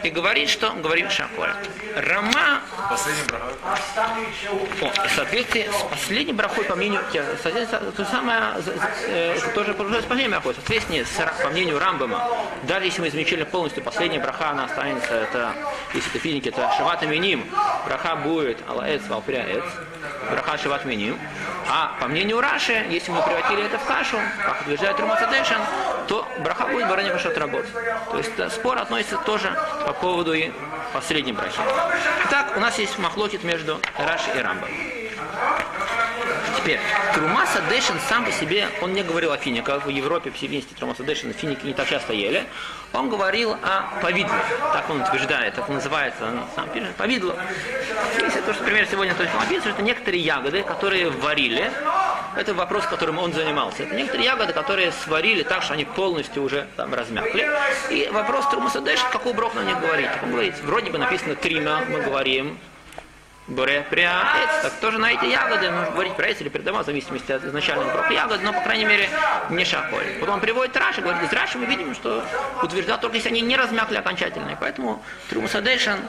и 0.03 0.09
говорит, 0.09 0.49
что 0.49 0.71
говорит 0.71 1.11
Шаколь. 1.11 1.51
Рама... 1.95 2.61
Последний 2.89 3.23
браха. 3.27 3.45
О, 4.81 5.07
в 5.07 5.11
соответствии 5.11 5.69
с 5.71 5.83
последним 5.83 6.35
брахой, 6.35 6.65
по 6.65 6.75
мнению... 6.75 7.01
То 7.11 8.05
самое, 8.05 8.39
э, 9.07 9.35
это 9.37 9.49
тоже 9.49 9.73
с 9.73 10.05
последним 10.05 10.31
брахой. 10.31 10.53
В 10.53 10.55
соответствии 10.57 11.03
с, 11.03 11.43
по 11.43 11.49
мнению 11.49 11.79
Рамбама, 11.79 12.27
даже 12.63 12.85
если 12.85 13.01
мы 13.01 13.07
измельчили 13.07 13.43
полностью, 13.43 13.83
последняя 13.83 14.19
браха, 14.19 14.51
она 14.51 14.65
останется, 14.65 15.13
это, 15.13 15.53
если 15.93 16.09
это 16.09 16.19
финики, 16.19 16.49
это 16.49 16.71
Шават 16.77 17.01
Миним. 17.03 17.45
Браха 17.85 18.15
будет 18.15 18.57
Алаэц, 18.67 19.01
Валпря 19.07 19.45
Эц. 19.45 19.63
Браха 20.29 20.57
Шават 20.57 20.85
Миним. 20.85 21.17
А 21.71 21.95
по 21.99 22.07
мнению 22.07 22.41
Раши, 22.41 22.85
если 22.89 23.11
мы 23.11 23.21
превратили 23.21 23.63
это 23.63 23.77
в 23.77 23.85
кашу, 23.85 24.17
как 24.43 24.61
утверждает 24.61 24.99
Румацадешин, 24.99 25.57
то 26.09 26.27
браха 26.39 26.65
будет 26.65 26.89
барани 26.89 27.11
вашат 27.11 27.37
работ. 27.37 27.65
То 28.11 28.17
есть 28.17 28.31
э, 28.37 28.49
спор 28.49 28.79
относится 28.79 29.17
тоже 29.17 29.55
по 29.85 29.93
поводу 29.93 30.33
и 30.33 30.51
последней 30.91 31.33
брахи. 31.33 31.61
Итак, 32.25 32.53
у 32.57 32.59
нас 32.59 32.79
есть 32.79 32.97
махлокит 32.97 33.43
между 33.43 33.79
Раши 33.95 34.31
и 34.35 34.41
Рамбом. 34.41 34.69
Теперь, 36.57 36.79
Трумаса 37.13 37.61
Дэшин 37.69 37.95
сам 38.09 38.25
по 38.25 38.31
себе, 38.31 38.67
он 38.81 38.93
не 38.93 39.03
говорил 39.03 39.31
о 39.31 39.37
финиках. 39.37 39.85
В 39.85 39.89
Европе, 39.89 40.31
в 40.31 40.37
Севинске 40.37 40.73
Трумаса 40.75 41.03
Дэшин 41.03 41.31
финики 41.33 41.63
не 41.65 41.73
так 41.73 41.87
часто 41.87 42.13
ели. 42.13 42.43
Он 42.91 43.07
говорил 43.07 43.53
о 43.53 43.99
повидле. 44.01 44.33
Так 44.73 44.89
он 44.89 45.01
утверждает, 45.01 45.53
так 45.53 45.69
называется, 45.69 46.25
он 46.25 46.41
сам 46.55 46.69
пишет, 46.69 46.95
повидло. 46.95 47.35
Если 48.19 48.41
то, 48.41 48.53
что, 48.53 48.63
например, 48.63 48.87
сегодня 48.89 49.13
только 49.13 49.37
написано, 49.37 49.73
это 49.73 49.83
некоторые 49.83 50.23
ягоды, 50.23 50.63
которые 50.63 51.11
варили. 51.11 51.71
Это 52.39 52.53
вопрос, 52.53 52.85
которым 52.85 53.19
он 53.19 53.33
занимался. 53.33 53.83
Это 53.83 53.95
некоторые 53.95 54.27
ягоды, 54.27 54.53
которые 54.53 54.93
сварили 54.93 55.43
так, 55.43 55.61
что 55.61 55.73
они 55.73 55.83
полностью 55.83 56.41
уже 56.41 56.69
там 56.77 56.93
размякли. 56.93 57.45
И 57.89 58.09
вопрос 58.13 58.47
Трумаса 58.47 58.79
Дэшин, 58.79 59.09
какой 59.11 59.33
брох 59.33 59.55
на 59.55 59.63
них 59.63 59.77
говорить? 59.81 60.09
Он 60.23 60.31
говорит, 60.31 60.57
вроде 60.63 60.89
бы 60.89 60.97
написано 60.97 61.35
трима, 61.35 61.81
мы 61.89 61.99
говорим, 61.99 62.57
Боре 63.49 63.83
приаэц, 63.89 64.61
так 64.61 64.73
тоже 64.79 64.99
на 64.99 65.11
эти 65.11 65.25
ягоды, 65.25 65.71
можно 65.71 65.91
говорить 65.91 66.15
про 66.15 66.27
эти 66.27 66.43
или 66.43 66.49
передавать, 66.49 66.83
в 66.83 66.85
зависимости 66.85 67.31
от 67.31 67.43
изначального 67.43 67.91
брока 67.91 68.13
ягод, 68.13 68.43
но, 68.43 68.53
по 68.53 68.61
крайней 68.61 68.85
мере, 68.85 69.09
не 69.49 69.65
шаколь. 69.65 70.05
Потом 70.19 70.35
он 70.35 70.39
приводит 70.39 70.77
Раши, 70.77 71.01
говорит, 71.01 71.23
из 71.23 71.33
Раши 71.33 71.57
мы 71.57 71.65
видим, 71.65 71.95
что 71.95 72.23
утверждают 72.61 73.01
только 73.01 73.17
если 73.17 73.29
они 73.29 73.41
не 73.41 73.57
размякли 73.57 73.97
окончательно. 73.97 74.51
И 74.51 74.55
поэтому 74.59 75.03
Трумусадешан 75.29 75.99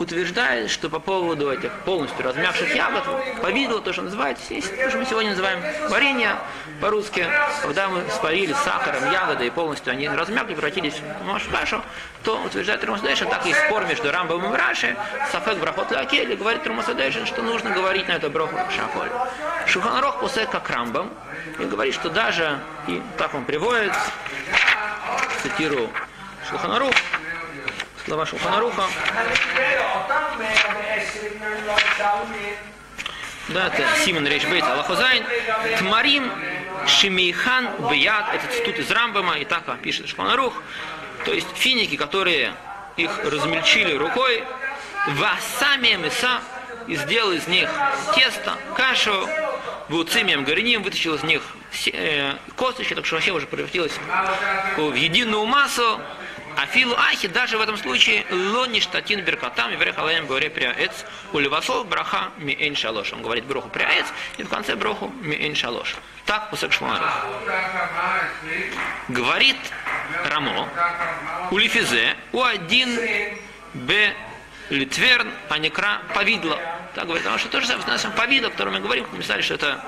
утверждает, 0.00 0.70
что 0.70 0.88
по 0.88 0.98
поводу 0.98 1.52
этих 1.52 1.70
полностью 1.84 2.24
размягших 2.24 2.74
ягод, 2.74 3.04
повидло, 3.42 3.82
то, 3.82 3.92
что 3.92 4.00
называется, 4.02 4.54
есть 4.54 4.74
то, 4.74 4.88
что 4.88 4.98
мы 4.98 5.04
сегодня 5.04 5.30
называем 5.30 5.60
варенье 5.90 6.36
по-русски, 6.80 7.26
когда 7.62 7.88
мы 7.88 8.02
спарили 8.10 8.54
с 8.54 8.58
сахаром 8.58 9.12
ягоды 9.12 9.46
и 9.46 9.50
полностью 9.50 9.92
они 9.92 10.08
размякли, 10.08 10.54
превратились 10.54 10.94
в 10.94 11.52
кашу, 11.52 11.82
то 12.24 12.40
утверждает 12.42 12.80
Трумусадешан, 12.80 13.28
так 13.28 13.46
и 13.46 13.52
спор 13.52 13.84
между 13.84 14.10
Рамбом 14.10 14.54
и 14.54 14.56
Раши, 14.56 14.96
Сафек 15.30 15.58
Брахот 15.58 15.90
Лакели, 15.90 16.34
говорит 16.34 16.62
Трумусадешан, 16.62 17.26
что 17.26 17.42
нужно 17.42 17.70
говорить 17.70 18.08
на 18.08 18.12
это 18.12 18.30
броху 18.30 18.56
Шаколь. 18.74 19.10
Шуханарох 19.66 20.20
после 20.20 20.46
как 20.46 20.70
Рамбам, 20.70 21.10
и 21.58 21.64
говорит, 21.64 21.94
что 21.94 22.08
даже, 22.08 22.58
и 22.88 23.02
так 23.18 23.34
он 23.34 23.44
приводит, 23.44 23.92
цитирую 25.42 25.90
Шуханарух, 26.48 26.94
слова 28.10 28.26
Шуханаруха. 28.26 28.82
Да, 33.50 33.66
это 33.68 33.86
Симон 34.04 34.26
Рейшбейт 34.26 34.64
Аллахозайн. 34.64 35.24
Тмарим 35.78 36.28
Шимейхан 36.88 37.68
Бияд. 37.88 38.34
Это 38.34 38.52
цитут 38.52 38.80
из 38.80 38.90
Рамбама. 38.90 39.38
И 39.38 39.44
так 39.44 39.62
пишет 39.80 40.08
Шуханарух. 40.08 40.60
То 41.24 41.32
есть 41.32 41.46
финики, 41.54 41.96
которые 41.96 42.52
их 42.96 43.12
размельчили 43.22 43.96
рукой. 43.96 44.42
Васами 45.10 45.94
Меса. 45.94 46.40
И 46.88 46.96
сделал 46.96 47.30
из 47.30 47.46
них 47.46 47.70
тесто, 48.16 48.54
кашу, 48.76 49.28
Вуцимием 49.88 50.42
горним, 50.42 50.82
вытащил 50.82 51.14
из 51.14 51.22
них 51.22 51.42
э, 51.92 52.34
косточки, 52.56 52.94
так 52.94 53.06
что 53.06 53.16
вообще 53.16 53.30
уже 53.30 53.46
превратилось 53.46 53.92
в 54.76 54.94
единую 54.94 55.44
массу. 55.44 56.00
А 56.60 56.66
филу 56.66 56.94
ахи 56.94 57.26
даже 57.26 57.56
в 57.56 57.62
этом 57.62 57.78
случае 57.78 58.26
лони 58.30 58.80
штатин 58.80 59.22
беркатам 59.22 59.72
и 59.72 59.76
верхалаем 59.76 60.26
горе 60.26 60.50
приаэц 60.50 61.06
у 61.32 61.38
левасов 61.38 61.86
браха 61.86 62.32
ми 62.36 62.52
эйн 62.52 62.76
шалош. 62.76 63.14
Он 63.14 63.22
говорит 63.22 63.44
броху 63.44 63.70
приаэц 63.70 64.04
и 64.36 64.42
в 64.42 64.48
конце 64.50 64.76
броху 64.76 65.10
ми 65.22 65.36
эйн 65.36 65.54
шалош. 65.54 65.96
Так 66.26 66.50
пусак 66.50 66.74
шмарух. 66.74 67.08
Говорит 69.08 69.56
Рамо 70.28 70.68
у 71.50 71.56
лифизе 71.56 72.14
у 72.32 72.42
один 72.42 72.98
б 73.72 74.14
литверн 74.68 75.32
аникра 75.48 76.02
повидло. 76.14 76.58
Так 76.94 77.04
говорит, 77.04 77.22
потому 77.22 77.38
что 77.38 77.48
то 77.48 77.60
же 77.62 77.68
самое, 77.68 78.14
повидло, 78.14 78.48
о 78.48 78.50
котором 78.50 78.74
мы 78.74 78.80
говорим, 78.80 79.06
мы 79.12 79.22
писали, 79.22 79.40
что 79.40 79.54
это 79.54 79.82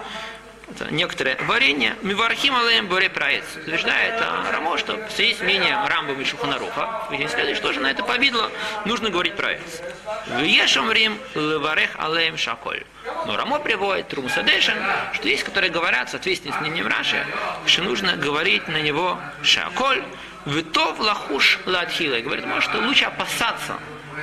это 0.72 0.92
некоторое 0.92 1.36
варенье, 1.46 1.96
Мивархим 2.02 2.54
Алеем 2.56 2.88
Боре 2.88 3.10
Праец. 3.10 3.44
Утверждает 3.56 4.20
Рамо, 4.50 4.78
что 4.78 4.98
есть 5.18 5.42
мнение 5.42 5.76
Рамбам 5.86 6.20
и 6.20 6.24
Шуханаруха. 6.24 7.08
И 7.10 7.28
следует, 7.28 7.56
что 7.56 7.72
же 7.72 7.80
на 7.80 7.90
это 7.90 8.02
повидло 8.02 8.50
нужно 8.84 9.10
говорить 9.10 9.36
Праец. 9.36 9.82
В 10.26 10.42
Ешем 10.42 10.90
Рим 10.90 11.18
Леварех 11.34 11.90
Алеем 11.98 12.36
Шаколь. 12.36 12.84
Но 13.26 13.36
Рамо 13.36 13.58
приводит 13.58 14.08
Трумсадешин, 14.08 14.76
что 15.12 15.28
есть, 15.28 15.44
которые 15.44 15.70
говорят, 15.70 16.08
в 16.08 16.12
соответствии 16.12 16.50
с 16.50 16.60
мнением 16.60 16.86
Раши, 16.86 17.24
что 17.66 17.82
нужно 17.82 18.16
говорить 18.16 18.66
на 18.68 18.80
него 18.80 19.18
Шаколь, 19.42 20.02
Витов 20.46 20.98
лахуш 20.98 21.60
ладхила. 21.66 22.18
Говорит, 22.20 22.46
может, 22.46 22.74
лучше 22.74 23.04
опасаться 23.04 23.78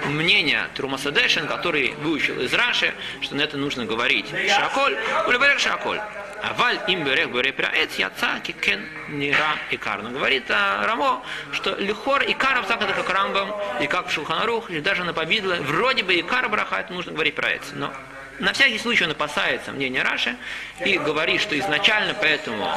мнения 0.08 0.68
Трумасадешин, 0.76 1.48
который 1.48 1.94
выучил 2.02 2.40
из 2.42 2.54
Раши, 2.54 2.94
что 3.22 3.36
на 3.36 3.42
это 3.42 3.58
нужно 3.58 3.86
говорить 3.86 4.28
Шаколь, 4.50 4.98
Улеберех 5.28 5.60
Шаколь. 5.60 6.00
Аваль 6.42 6.80
им 6.88 7.04
берег 7.04 7.30
бере 7.30 7.52
праэц 7.52 7.96
яца 7.96 8.40
кен 8.40 8.86
нира 9.10 9.58
и 9.72 9.78
карну. 9.78 10.12
Говорит 10.12 10.46
а, 10.50 10.86
Рамо, 10.86 11.24
что 11.52 11.76
лихор 11.76 12.24
и 12.24 12.34
каров 12.34 12.68
так 12.68 12.82
это 12.82 12.94
как 12.94 13.10
Рамбам, 13.10 13.54
и 13.82 13.88
как 13.88 14.08
в 14.08 14.12
Шулханарух, 14.12 14.70
и 14.70 14.80
даже 14.80 15.04
на 15.04 15.14
побидло, 15.14 15.56
вроде 15.56 16.04
бы 16.04 16.14
и 16.14 16.22
кар 16.22 16.48
браха, 16.50 16.78
это 16.78 16.94
нужно 16.94 17.12
говорить 17.12 17.36
праэц. 17.36 17.64
Но 17.74 17.94
на 18.40 18.54
всякий 18.54 18.80
случай 18.80 19.04
он 19.04 19.12
опасается 19.12 19.72
мнения 19.72 20.02
Раши 20.02 20.38
и 20.86 20.98
говорит, 20.98 21.42
что 21.42 21.60
изначально 21.60 22.14
поэтому 22.14 22.74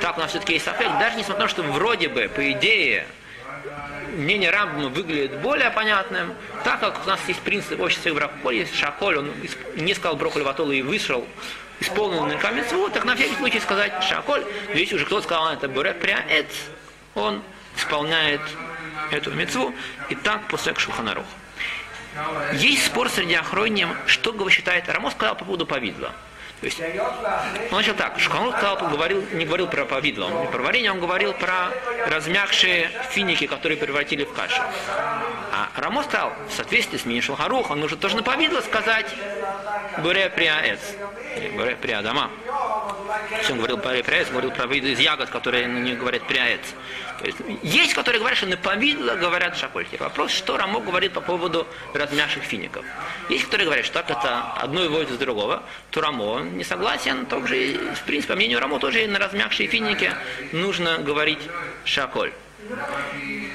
так 0.00 0.16
у 0.16 0.20
нас 0.20 0.30
все-таки 0.30 0.54
есть 0.54 0.66
аффект, 0.66 0.98
даже 0.98 1.16
несмотря 1.16 1.44
на 1.44 1.48
то, 1.48 1.48
что 1.48 1.62
вроде 1.62 2.08
бы, 2.08 2.28
по 2.28 2.50
идее, 2.50 3.06
мнение 4.16 4.50
Рамбама 4.50 4.88
выглядит 4.88 5.38
более 5.38 5.70
понятным, 5.70 6.34
так 6.64 6.80
как 6.80 7.04
у 7.04 7.08
нас 7.08 7.20
есть 7.28 7.40
принцип 7.40 7.80
общества 7.80 8.12
Брахоль, 8.12 8.56
есть 8.56 8.74
Шаколь, 8.74 9.18
он 9.18 9.32
не 9.76 9.94
сказал 9.94 10.16
Брохоль 10.16 10.42
Ватола 10.42 10.72
и 10.72 10.82
вышел 10.82 11.26
исполненный 11.80 12.38
камецву, 12.38 12.88
так 12.88 13.04
на 13.04 13.14
всякий 13.16 13.34
случай 13.36 13.60
сказать 13.60 14.02
Шаколь, 14.02 14.44
если 14.74 14.96
уже 14.96 15.04
кто-то 15.04 15.22
сказал, 15.22 15.52
это 15.52 15.68
Бурек 15.68 16.00
Приаэц, 16.00 16.46
он 17.14 17.42
исполняет 17.76 18.40
эту 19.10 19.32
мецву, 19.32 19.74
и 20.08 20.14
так 20.14 20.46
после 20.48 20.74
Шуханарух. 20.74 21.26
Есть 22.54 22.86
спор 22.86 23.08
среди 23.08 23.34
охроним, 23.34 23.94
что 24.06 24.32
считает, 24.50 24.88
Рамо 24.88 25.10
сказал 25.10 25.36
по 25.36 25.44
поводу 25.44 25.66
повидла. 25.66 26.12
То 26.64 26.68
есть, 26.68 26.80
он 27.70 27.76
начал 27.76 27.94
так, 27.94 28.18
сказал, 28.18 28.78
говорил, 28.88 29.22
не 29.32 29.44
говорил 29.44 29.66
про 29.66 29.84
повидло, 29.84 30.46
про 30.46 30.62
варенье, 30.62 30.92
он 30.92 31.00
говорил 31.00 31.34
про 31.34 31.68
размягшие 32.06 32.90
финики, 33.10 33.46
которые 33.46 33.76
превратили 33.76 34.24
в 34.24 34.32
кашу. 34.32 34.62
А 35.52 35.68
Рамо 35.76 36.02
сказал, 36.04 36.32
в 36.48 36.54
соответствии 36.54 36.96
с 36.96 37.04
Минишел 37.04 37.36
Харух, 37.36 37.70
он 37.70 37.80
нужно 37.80 37.98
тоже 37.98 38.16
на 38.16 38.22
повидло 38.22 38.62
сказать 38.62 39.14
Буре 39.98 40.30
Приаэц, 40.30 40.80
Буре 41.54 41.76
Приадама. 41.76 42.30
Он 43.50 43.58
говорил 43.58 43.76
про 43.76 44.02
приаэц, 44.02 44.30
говорил 44.30 44.50
про 44.50 44.64
виды 44.64 44.92
из 44.92 44.98
ягод, 44.98 45.28
которые 45.28 45.66
не 45.66 45.92
говорят 45.92 46.26
приаэц. 46.26 46.62
Есть, 47.26 47.38
есть, 47.62 47.94
которые 47.94 48.20
говорят, 48.20 48.38
что 48.38 48.46
на 48.46 48.56
повидло 48.56 49.14
говорят 49.14 49.56
шакольки. 49.56 49.96
Вопрос, 49.96 50.32
что 50.32 50.56
Рамо 50.56 50.80
говорит 50.80 51.12
по 51.12 51.20
поводу 51.20 51.66
размягших 51.92 52.42
фиников. 52.42 52.84
Есть, 53.28 53.44
которые 53.44 53.66
говорят, 53.66 53.86
что 53.86 54.02
так 54.02 54.10
это 54.10 54.52
одно 54.52 54.82
выводит 54.82 55.10
из 55.10 55.18
другого, 55.18 55.62
то 55.90 56.00
Рамо 56.00 56.40
не 56.40 56.64
согласен, 56.64 57.26
также, 57.26 57.78
в 57.94 58.02
принципе, 58.02 58.32
по 58.32 58.36
мнению 58.36 58.60
Рамо, 58.60 58.78
тоже 58.78 59.06
на 59.06 59.18
размягшие 59.18 59.68
финики 59.68 60.12
нужно 60.52 60.98
говорить 60.98 61.40
шаколь. 61.84 62.32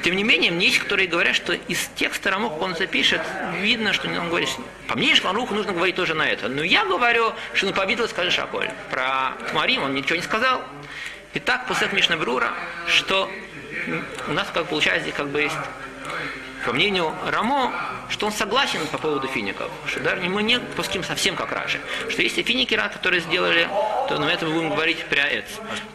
Тем 0.03 0.15
не 0.15 0.23
менее, 0.23 0.51
мне 0.51 0.67
есть, 0.67 0.79
которые 0.79 1.07
говорят, 1.07 1.35
что 1.35 1.53
из 1.53 1.89
текста 1.95 2.29
Рамух 2.29 2.61
он 2.61 2.75
запишет, 2.75 3.21
видно, 3.59 3.91
что 3.91 4.07
он 4.07 4.29
говорит, 4.29 4.49
по 4.87 4.95
мнению 4.95 5.17
Шланруха 5.17 5.53
нужно 5.53 5.73
говорить 5.73 5.95
тоже 5.95 6.13
на 6.13 6.27
это. 6.27 6.47
Но 6.47 6.63
я 6.63 6.85
говорю, 6.85 7.33
что 7.53 7.65
на 7.67 7.73
победу 7.73 8.07
скажи 8.07 8.31
Шаколь. 8.31 8.69
Про 8.89 9.33
Тмарим 9.49 9.83
он 9.83 9.93
ничего 9.93 10.15
не 10.15 10.21
сказал. 10.21 10.61
И 11.33 11.39
так, 11.39 11.67
после 11.67 11.89
Мишнабрура, 11.91 12.51
что 12.87 13.29
у 14.27 14.33
нас 14.33 14.47
как 14.53 14.67
получается 14.67 15.11
как 15.11 15.27
бы 15.27 15.41
есть, 15.41 15.55
по 16.65 16.73
мнению 16.73 17.13
Рамо, 17.25 17.73
что 18.09 18.25
он 18.25 18.31
согласен 18.31 18.85
по 18.87 18.97
поводу 18.97 19.27
фиников, 19.27 19.71
что 19.87 19.99
даже 20.01 20.21
мы 20.23 20.43
не 20.43 20.59
пуским 20.59 21.03
совсем 21.03 21.35
как 21.35 21.51
раньше, 21.51 21.79
что 22.09 22.21
если 22.21 22.41
финики, 22.41 22.75
которые 22.75 23.21
сделали, 23.21 23.69
то 24.07 24.17
на 24.17 24.29
этом 24.29 24.49
мы 24.49 24.55
будем 24.55 24.69
говорить 24.71 25.05
пряец. 25.05 25.45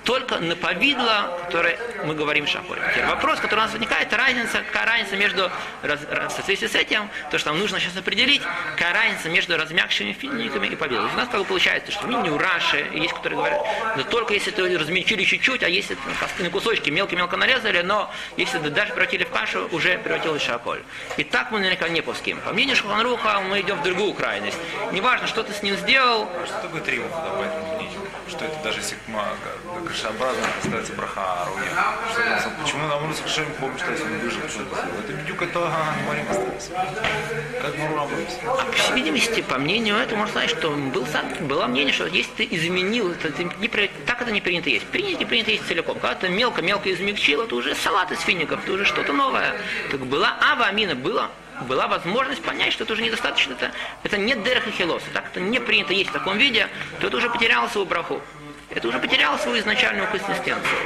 Только 0.05 0.39
на 0.39 0.57
повидло, 0.57 1.39
которое 1.45 1.79
мы 2.05 2.15
говорим 2.15 2.47
шахоль. 2.47 2.79
Теперь 2.93 3.07
вопрос, 3.07 3.41
который 3.41 3.61
у 3.61 3.63
нас 3.63 3.73
возникает, 3.73 4.13
разница, 4.13 4.63
какая 4.71 4.87
разница 4.87 5.17
между, 5.17 5.51
в 5.83 6.31
соответствии 6.31 6.69
с 6.69 6.75
этим, 6.75 7.11
то, 7.31 7.39
что 7.39 7.51
нам 7.51 7.59
нужно 7.59 7.81
сейчас 7.81 7.97
определить, 7.97 8.43
какая 8.77 8.95
разница 8.95 9.29
между 9.29 9.57
размягшими 9.57 10.13
финиками 10.13 10.69
и 10.69 10.77
повидлом. 10.77 11.13
У 11.13 11.17
нас 11.17 11.29
как 11.29 11.41
бы 11.41 11.47
получается, 11.47 11.93
что 11.93 12.07
не 12.07 12.31
у 12.31 12.39
Раши, 12.39 12.89
есть, 12.95 13.15
которые 13.15 13.39
говорят, 13.39 13.67
да 13.97 14.03
только 14.05 14.35
если 14.35 14.53
это 14.53 14.79
размельчили 14.79 15.25
чуть-чуть, 15.25 15.63
а 15.63 15.69
если 15.69 15.97
на 16.39 16.51
кусочки 16.51 16.91
мелко-мелко 16.91 17.37
нарезали, 17.37 17.83
но 17.83 18.13
если 18.37 18.59
даже 18.59 18.93
превратили 18.93 19.25
в 19.25 19.31
кашу, 19.31 19.69
уже 19.73 19.99
превратилось 19.99 20.43
в 20.43 20.54
шаколь. 20.55 20.83
И 21.17 21.25
так 21.25 21.51
мы 21.51 21.59
наверняка 21.59 21.89
не 21.89 22.01
пуским. 22.01 22.41
По 22.41 22.53
мнению 22.53 22.77
Шуханруха 22.77 23.41
мы 23.41 23.61
идем 23.61 23.79
в 23.79 23.83
другую 23.83 24.15
крайность. 24.15 24.59
Неважно, 24.93 25.27
что 25.27 25.43
ты 25.43 25.53
с 25.53 25.63
ним 25.63 25.77
сделал. 25.77 26.29
Что 26.47 26.63
такое 26.63 26.81
триумф, 26.81 27.11
да? 27.11 27.84
Что 28.35 28.47
это 28.47 28.65
даже 28.65 28.81
если 28.81 28.97
кашеобразно 29.87 30.43
ставится 30.65 30.93
браха 30.95 31.43
Аруне? 31.43 31.69
Почему 32.61 32.89
нам 32.89 33.07
Русак 33.07 33.29
Шем 33.29 33.47
помнит, 33.61 33.79
что 33.81 33.93
если 33.93 34.05
он 34.05 34.19
выжил, 34.19 34.41
что 34.49 34.63
это? 34.63 34.89
Это 34.99 35.13
бедюк, 35.13 35.43
это 35.43 35.73
Марим 36.09 36.27
остался. 36.29 36.71
Как 37.63 37.79
Мурам 37.79 38.09
А 38.47 38.65
по 38.65 38.73
всей 38.73 38.95
видимости, 38.95 39.41
по 39.41 39.59
мнению 39.59 39.97
этого, 39.97 40.19
можно 40.19 40.33
сказать, 40.33 40.51
что 40.51 40.71
был, 40.71 41.07
было 41.43 41.67
мнение, 41.69 41.93
что 41.93 42.07
если 42.07 42.33
ты 42.33 42.49
изменил, 42.51 43.13
это, 43.13 43.45
не, 43.45 43.69
так 44.05 44.21
это 44.21 44.33
не 44.33 44.41
принято 44.41 44.69
есть. 44.69 44.87
Принято 44.87 45.21
не 45.21 45.27
принято 45.27 45.53
есть 45.53 45.69
целиком. 45.69 46.01
Когда 46.01 46.17
ты 46.17 46.29
мелко-мелко 46.29 46.93
измельчил, 46.93 47.43
это 47.43 47.55
уже 47.55 47.77
салат 47.77 48.11
из 48.11 48.21
фиников, 48.21 48.65
это 48.65 48.73
уже 48.73 48.85
что-то 48.85 49.13
новое. 49.13 49.55
Так 49.93 50.01
была 50.07 50.37
ава 50.41 50.67
амина, 50.67 50.97
было 50.97 51.31
была 51.63 51.87
возможность 51.87 52.43
понять, 52.43 52.73
что 52.73 52.85
это 52.85 52.93
уже 52.93 53.03
недостаточно, 53.03 53.53
это, 53.53 53.73
это 54.03 54.19
не 54.19 54.35
дерх 54.35 54.67
и 54.69 54.71
хилос, 54.71 55.03
так 55.13 55.27
это 55.27 55.41
не 55.41 55.61
принято 55.61 55.93
есть 55.93 56.11
в 56.11 56.13
таком 56.13 56.39
виде, 56.39 56.69
то 57.01 57.07
это 57.07 57.17
уже 57.17 57.31
потеряло 57.31 57.69
свою 57.69 57.87
браху. 57.87 58.21
Это 58.71 58.89
уже 58.89 58.99
потеряло 58.99 59.37
свою 59.37 59.61
изначальную 59.61 60.09
консистенцию. 60.11 60.79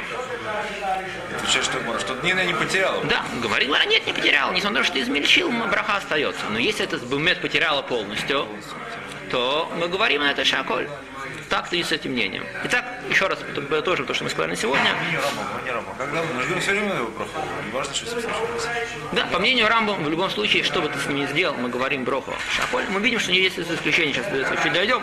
Отвечает, 1.35 1.65
что, 1.65 1.99
что 1.99 2.15
Нина 2.21 2.45
не 2.45 2.53
потеряла? 2.53 3.03
Да, 3.05 3.25
говорит, 3.41 3.67
говорит, 3.67 3.89
нет, 3.89 4.05
не 4.05 4.13
потеряла. 4.13 4.51
Несмотря 4.51 4.79
на 4.79 4.85
то, 4.85 4.91
что 4.91 5.01
измельчил, 5.01 5.49
браха 5.49 5.95
остается. 5.95 6.45
Но 6.49 6.59
если 6.59 6.85
это 6.85 6.97
бумет 6.97 7.41
потеряла 7.41 7.81
полностью, 7.81 8.47
то 9.31 9.71
мы 9.77 9.87
говорим 9.87 10.21
на 10.21 10.31
это 10.31 10.45
шаколь. 10.45 10.87
Так-то 11.49 11.75
и 11.75 11.83
с 11.83 11.91
этим 11.91 12.11
мнением. 12.11 12.43
Итак, 12.65 12.85
еще 13.09 13.27
раз, 13.27 13.39
тоже 13.83 14.03
то, 14.03 14.13
что 14.13 14.23
мы 14.23 14.29
сказали 14.29 14.51
на 14.51 14.55
сегодня. 14.55 14.95
Когда 15.97 16.21
мы 16.23 16.43
ждем 16.43 16.59
все 16.59 16.71
время 16.71 16.95
его 16.95 17.07
броху, 17.07 17.39
не 17.65 17.71
важно, 17.71 17.93
что 17.93 18.05
с 18.05 18.13
ним 18.13 18.31
Да, 19.13 19.25
по 19.25 19.39
мнению 19.39 19.67
Рамбу, 19.67 19.93
в 19.93 20.09
любом 20.09 20.29
случае, 20.29 20.63
что 20.63 20.81
бы 20.81 20.89
ты 20.89 20.99
с 20.99 21.07
ни 21.07 21.25
сделал, 21.27 21.55
мы 21.55 21.69
говорим 21.69 22.03
броху. 22.03 22.33
Шаколь. 22.55 22.83
Мы 22.89 22.99
видим, 23.01 23.19
что 23.19 23.31
есть 23.31 23.57
исключение, 23.59 24.13
сейчас 24.13 24.63
чуть 24.63 24.73
дойдем. 24.73 25.01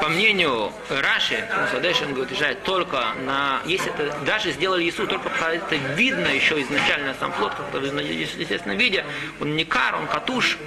По 0.00 0.08
мнению 0.08 0.72
Раши, 0.88 1.44
он 2.04 2.18
утверждает 2.18 2.62
только 2.62 3.14
на... 3.24 3.60
Если 3.64 3.92
это 3.92 4.16
даже 4.24 4.52
сделали 4.52 4.88
Ису, 4.88 5.06
только 5.06 5.28
это 5.44 5.76
видно 5.94 6.28
еще 6.28 6.60
изначально 6.62 7.14
сам 7.18 7.32
плод, 7.32 7.54
как-то 7.54 7.80
в 7.80 7.84
естественном 7.84 8.76
виде, 8.76 9.04
он 9.40 9.56
не 9.56 9.64
кар, 9.64 9.96
он 9.96 10.06
катуш, 10.06 10.58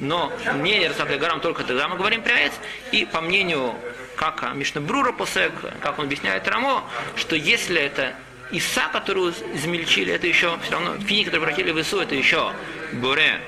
но 0.00 0.32
не 0.56 0.80
Ерсак 0.82 1.08
Гарам 1.18 1.40
только 1.40 1.64
тогда 1.64 1.88
мы 1.88 1.96
говорим 1.96 2.22
пряец. 2.22 2.52
И 2.92 3.04
по 3.04 3.20
мнению 3.20 3.74
как 4.18 4.52
Мишна 4.54 4.80
Брура 4.80 5.12
Посек, 5.12 5.52
как 5.80 5.98
он 5.98 6.06
объясняет 6.06 6.46
Рамо, 6.48 6.84
что 7.16 7.36
если 7.36 7.80
это 7.80 8.14
Иса, 8.50 8.88
которую 8.92 9.32
измельчили, 9.54 10.12
это 10.12 10.26
еще 10.26 10.58
все 10.62 10.72
равно, 10.72 10.96
фини, 10.98 11.24
которые 11.24 11.46
превратили 11.46 11.70
в 11.70 11.80
Ису, 11.80 12.00
это 12.00 12.14
еще 12.14 12.52
Буре, 12.92 13.40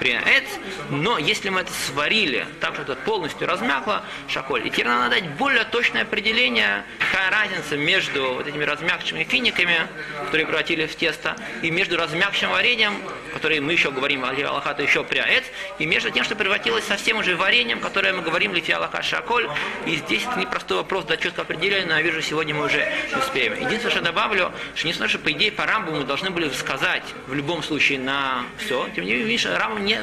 приэц, 0.00 0.44
но 0.90 1.18
если 1.18 1.48
мы 1.48 1.60
это 1.60 1.72
сварили, 1.72 2.46
так 2.60 2.74
что 2.74 2.82
это 2.82 2.96
полностью 2.96 3.46
размякло, 3.46 4.02
шаколь. 4.28 4.66
И 4.66 4.70
теперь 4.70 4.86
надо 4.86 5.10
дать 5.10 5.28
более 5.36 5.64
точное 5.64 6.02
определение, 6.02 6.84
какая 6.98 7.30
разница 7.30 7.76
между 7.76 8.34
вот 8.34 8.46
этими 8.46 8.64
размягшими 8.64 9.24
финиками, 9.24 9.86
которые 10.24 10.46
превратили 10.46 10.86
в 10.86 10.96
тесто, 10.96 11.36
и 11.62 11.70
между 11.70 11.96
размягшим 11.96 12.50
вареньем, 12.50 12.94
который 13.32 13.60
мы 13.60 13.72
еще 13.72 13.90
говорим, 13.90 14.24
Аллаха, 14.24 14.74
еще 14.80 15.04
приэц, 15.04 15.44
и 15.78 15.86
между 15.86 16.10
тем, 16.10 16.24
что 16.24 16.36
превратилось 16.36 16.84
совсем 16.84 17.18
уже 17.18 17.36
вареньем, 17.36 17.80
которое 17.80 18.12
мы 18.12 18.22
говорим 18.22 18.54
Лифи 18.54 18.72
Аллаха 18.72 19.02
Шаколь. 19.02 19.48
И 19.86 19.96
здесь 19.96 20.22
это 20.24 20.38
непростой 20.38 20.78
вопрос 20.78 21.04
до 21.04 21.16
четкого 21.16 21.42
определения, 21.42 21.86
но 21.86 21.96
я 21.96 22.02
вижу, 22.02 22.22
сегодня 22.22 22.54
мы 22.54 22.66
уже 22.66 22.86
успеем. 23.18 23.54
Единственное, 23.54 23.90
что 23.90 24.00
добавлю, 24.00 24.52
что 24.74 24.86
несмотря 24.86 25.08
что 25.08 25.18
по 25.18 25.32
идее 25.32 25.52
по 25.52 25.66
рамбу 25.66 25.92
мы 25.92 26.04
должны 26.04 26.30
были 26.30 26.48
сказать 26.50 27.04
в 27.26 27.34
любом 27.34 27.62
случае 27.62 27.98
на 27.98 28.44
все, 28.58 28.88
тем 28.94 29.04
не 29.04 29.12
менее, 29.12 29.26
видишь, 29.26 29.46
рамбу 29.66 29.78
не, 29.80 30.00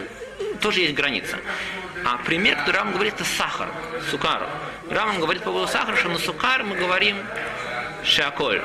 тоже 0.62 0.82
есть 0.82 0.94
граница. 0.94 1.38
А 2.06 2.18
пример, 2.18 2.58
который 2.58 2.78
Раман 2.78 2.94
говорит, 2.94 3.14
это 3.16 3.24
сахар, 3.24 3.70
сукар. 4.10 4.50
Раман 4.90 5.20
говорит 5.20 5.44
по 5.44 5.52
поводу 5.52 5.72
сахара, 5.72 5.96
что 5.96 6.10
на 6.10 6.20
сукар 6.20 6.64
мы 6.64 6.76
говорим 6.76 7.18
шаколь. 8.04 8.62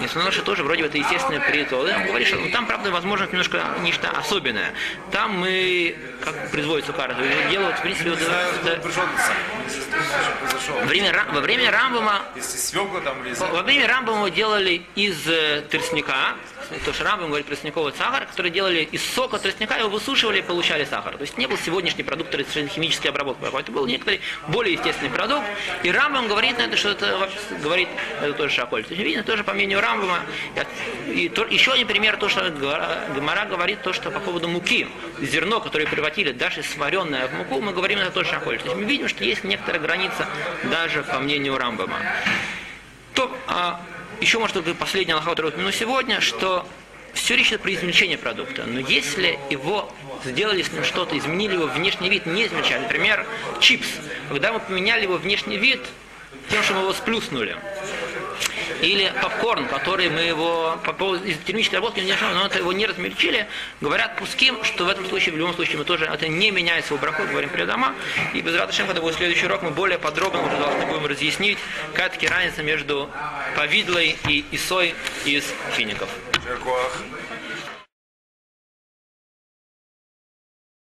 Несмотря 0.00 0.20
на 0.20 0.26
то, 0.26 0.32
что 0.32 0.42
тоже 0.44 0.64
вроде 0.64 0.82
бы 0.82 0.88
это 0.88 0.96
естественное 0.96 1.40
притол. 1.40 1.82
Он 1.82 2.06
говорит, 2.06 2.28
что 2.28 2.38
ну, 2.38 2.50
там, 2.50 2.66
правда, 2.66 2.90
возможно, 2.90 3.26
немножко 3.26 3.62
нечто 3.80 4.08
особенное. 4.10 4.72
Там 5.10 5.38
мы, 5.38 5.96
как 6.24 6.50
производится 6.50 6.92
сукар, 6.92 7.14
делают, 7.50 7.78
в 7.78 7.82
принципе, 7.82 8.10
вот, 8.10 8.20
это, 8.22 8.80
время, 10.86 11.12
во 11.32 11.40
время 11.40 11.70
Рамбома, 11.70 12.22
во 13.50 13.62
время 13.62 13.86
Рамбома 13.88 14.30
делали 14.30 14.82
из 14.94 15.26
э, 15.26 15.62
тростника, 15.68 16.36
то, 16.84 16.92
что 16.92 17.04
Рамбам 17.04 17.28
говорит 17.28 17.46
тростниковый 17.46 17.92
сахар, 17.92 18.26
который 18.26 18.50
делали 18.50 18.88
из 18.90 19.02
сока 19.02 19.38
тростника, 19.38 19.76
его 19.78 19.88
высушивали 19.88 20.38
и 20.38 20.42
получали 20.42 20.84
сахар. 20.84 21.16
То 21.16 21.22
есть 21.22 21.38
не 21.38 21.46
был 21.46 21.56
сегодняшний 21.56 22.04
продукт 22.04 22.34
химической 22.34 23.08
обработки. 23.08 23.44
Это 23.44 23.72
был 23.72 23.86
некоторый 23.86 24.20
более 24.48 24.74
естественный 24.74 25.10
продукт. 25.10 25.44
И 25.82 25.90
Рамбам 25.90 26.28
говорит 26.28 26.58
на 26.58 26.62
это, 26.62 26.76
что 26.76 26.90
это 26.90 27.16
вообще 27.16 27.38
говорит, 27.62 27.88
это 28.20 28.32
тоже 28.34 28.54
шаколь. 28.54 28.84
То 28.84 28.94
есть 28.94 29.02
видно 29.02 29.22
тоже 29.22 29.44
по 29.44 29.52
мнению 29.52 29.80
Рамбама. 29.80 30.20
И 31.06 31.28
то, 31.28 31.44
еще 31.44 31.72
один 31.72 31.86
пример, 31.86 32.16
то, 32.16 32.28
что 32.28 32.48
Гамара 32.50 33.46
говорит, 33.46 33.82
то, 33.82 33.92
что 33.92 34.10
по 34.10 34.20
поводу 34.20 34.48
муки, 34.48 34.86
зерно, 35.20 35.60
которое 35.60 35.86
превратили 35.86 36.32
даже 36.32 36.62
сваренное 36.62 37.28
в 37.28 37.34
муку, 37.34 37.60
мы 37.60 37.72
говорим, 37.72 37.98
это 37.98 38.10
тоже 38.10 38.30
шаколь. 38.30 38.58
То 38.58 38.64
есть 38.64 38.76
мы 38.76 38.84
видим, 38.84 39.08
что 39.08 39.24
есть 39.24 39.44
некоторая 39.44 39.80
граница 39.80 40.26
даже 40.64 41.02
по 41.02 41.18
мнению 41.18 41.56
Рамбама. 41.58 41.96
То, 43.14 43.36
а, 43.46 43.80
еще, 44.20 44.38
может 44.38 44.62
быть, 44.62 44.76
последний 44.76 45.12
аллаха, 45.12 45.30
который 45.30 45.48
упомяну 45.48 45.72
сегодня, 45.72 46.20
что 46.20 46.66
все 47.14 47.36
речь 47.36 47.48
идет 47.48 47.62
про 47.62 47.74
измельчение 47.74 48.18
продукта. 48.18 48.64
Но 48.66 48.80
если 48.80 49.38
его 49.50 49.92
сделали 50.24 50.62
с 50.62 50.72
ним 50.72 50.84
что-то, 50.84 51.16
изменили 51.16 51.54
его 51.54 51.66
внешний 51.66 52.08
вид, 52.08 52.26
не 52.26 52.46
измельчали, 52.46 52.82
например, 52.82 53.26
чипс, 53.60 53.88
когда 54.28 54.52
мы 54.52 54.60
поменяли 54.60 55.02
его 55.02 55.16
внешний 55.16 55.56
вид 55.56 55.80
тем, 56.50 56.62
что 56.62 56.74
мы 56.74 56.80
его 56.82 56.92
сплюснули, 56.92 57.56
или 58.80 59.12
попкорн, 59.22 59.66
который 59.66 60.08
мы 60.08 60.20
его 60.20 60.78
по 60.84 60.92
поводу 60.92 61.24
из 61.24 61.36
термической 61.38 61.78
работки, 61.78 62.00
но 62.00 62.46
это 62.46 62.58
его 62.58 62.72
не 62.72 62.86
размельчили, 62.86 63.46
говорят 63.80 64.16
пуским, 64.16 64.62
что 64.64 64.84
в 64.84 64.88
этом 64.88 65.06
случае, 65.08 65.34
в 65.34 65.38
любом 65.38 65.54
случае, 65.54 65.78
мы 65.78 65.84
тоже 65.84 66.04
это 66.06 66.28
не 66.28 66.50
меняет 66.50 66.84
свой 66.86 66.98
браху, 66.98 67.22
говорим 67.24 67.50
при 67.50 67.64
дома. 67.64 67.94
И 68.34 68.40
без 68.40 68.54
Раташем, 68.54 68.86
когда 68.86 69.00
будет 69.00 69.16
следующий 69.16 69.46
урок, 69.46 69.62
мы 69.62 69.70
более 69.70 69.98
подробно 69.98 70.44
уже 70.44 70.56
должны 70.56 70.86
будем 70.86 71.06
разъяснить, 71.06 71.58
какая 71.92 72.10
таки 72.10 72.26
разница 72.26 72.62
между 72.62 73.10
повидлой 73.56 74.16
и 74.28 74.44
исой 74.52 74.94
из 75.24 75.44
фиников. 75.72 76.08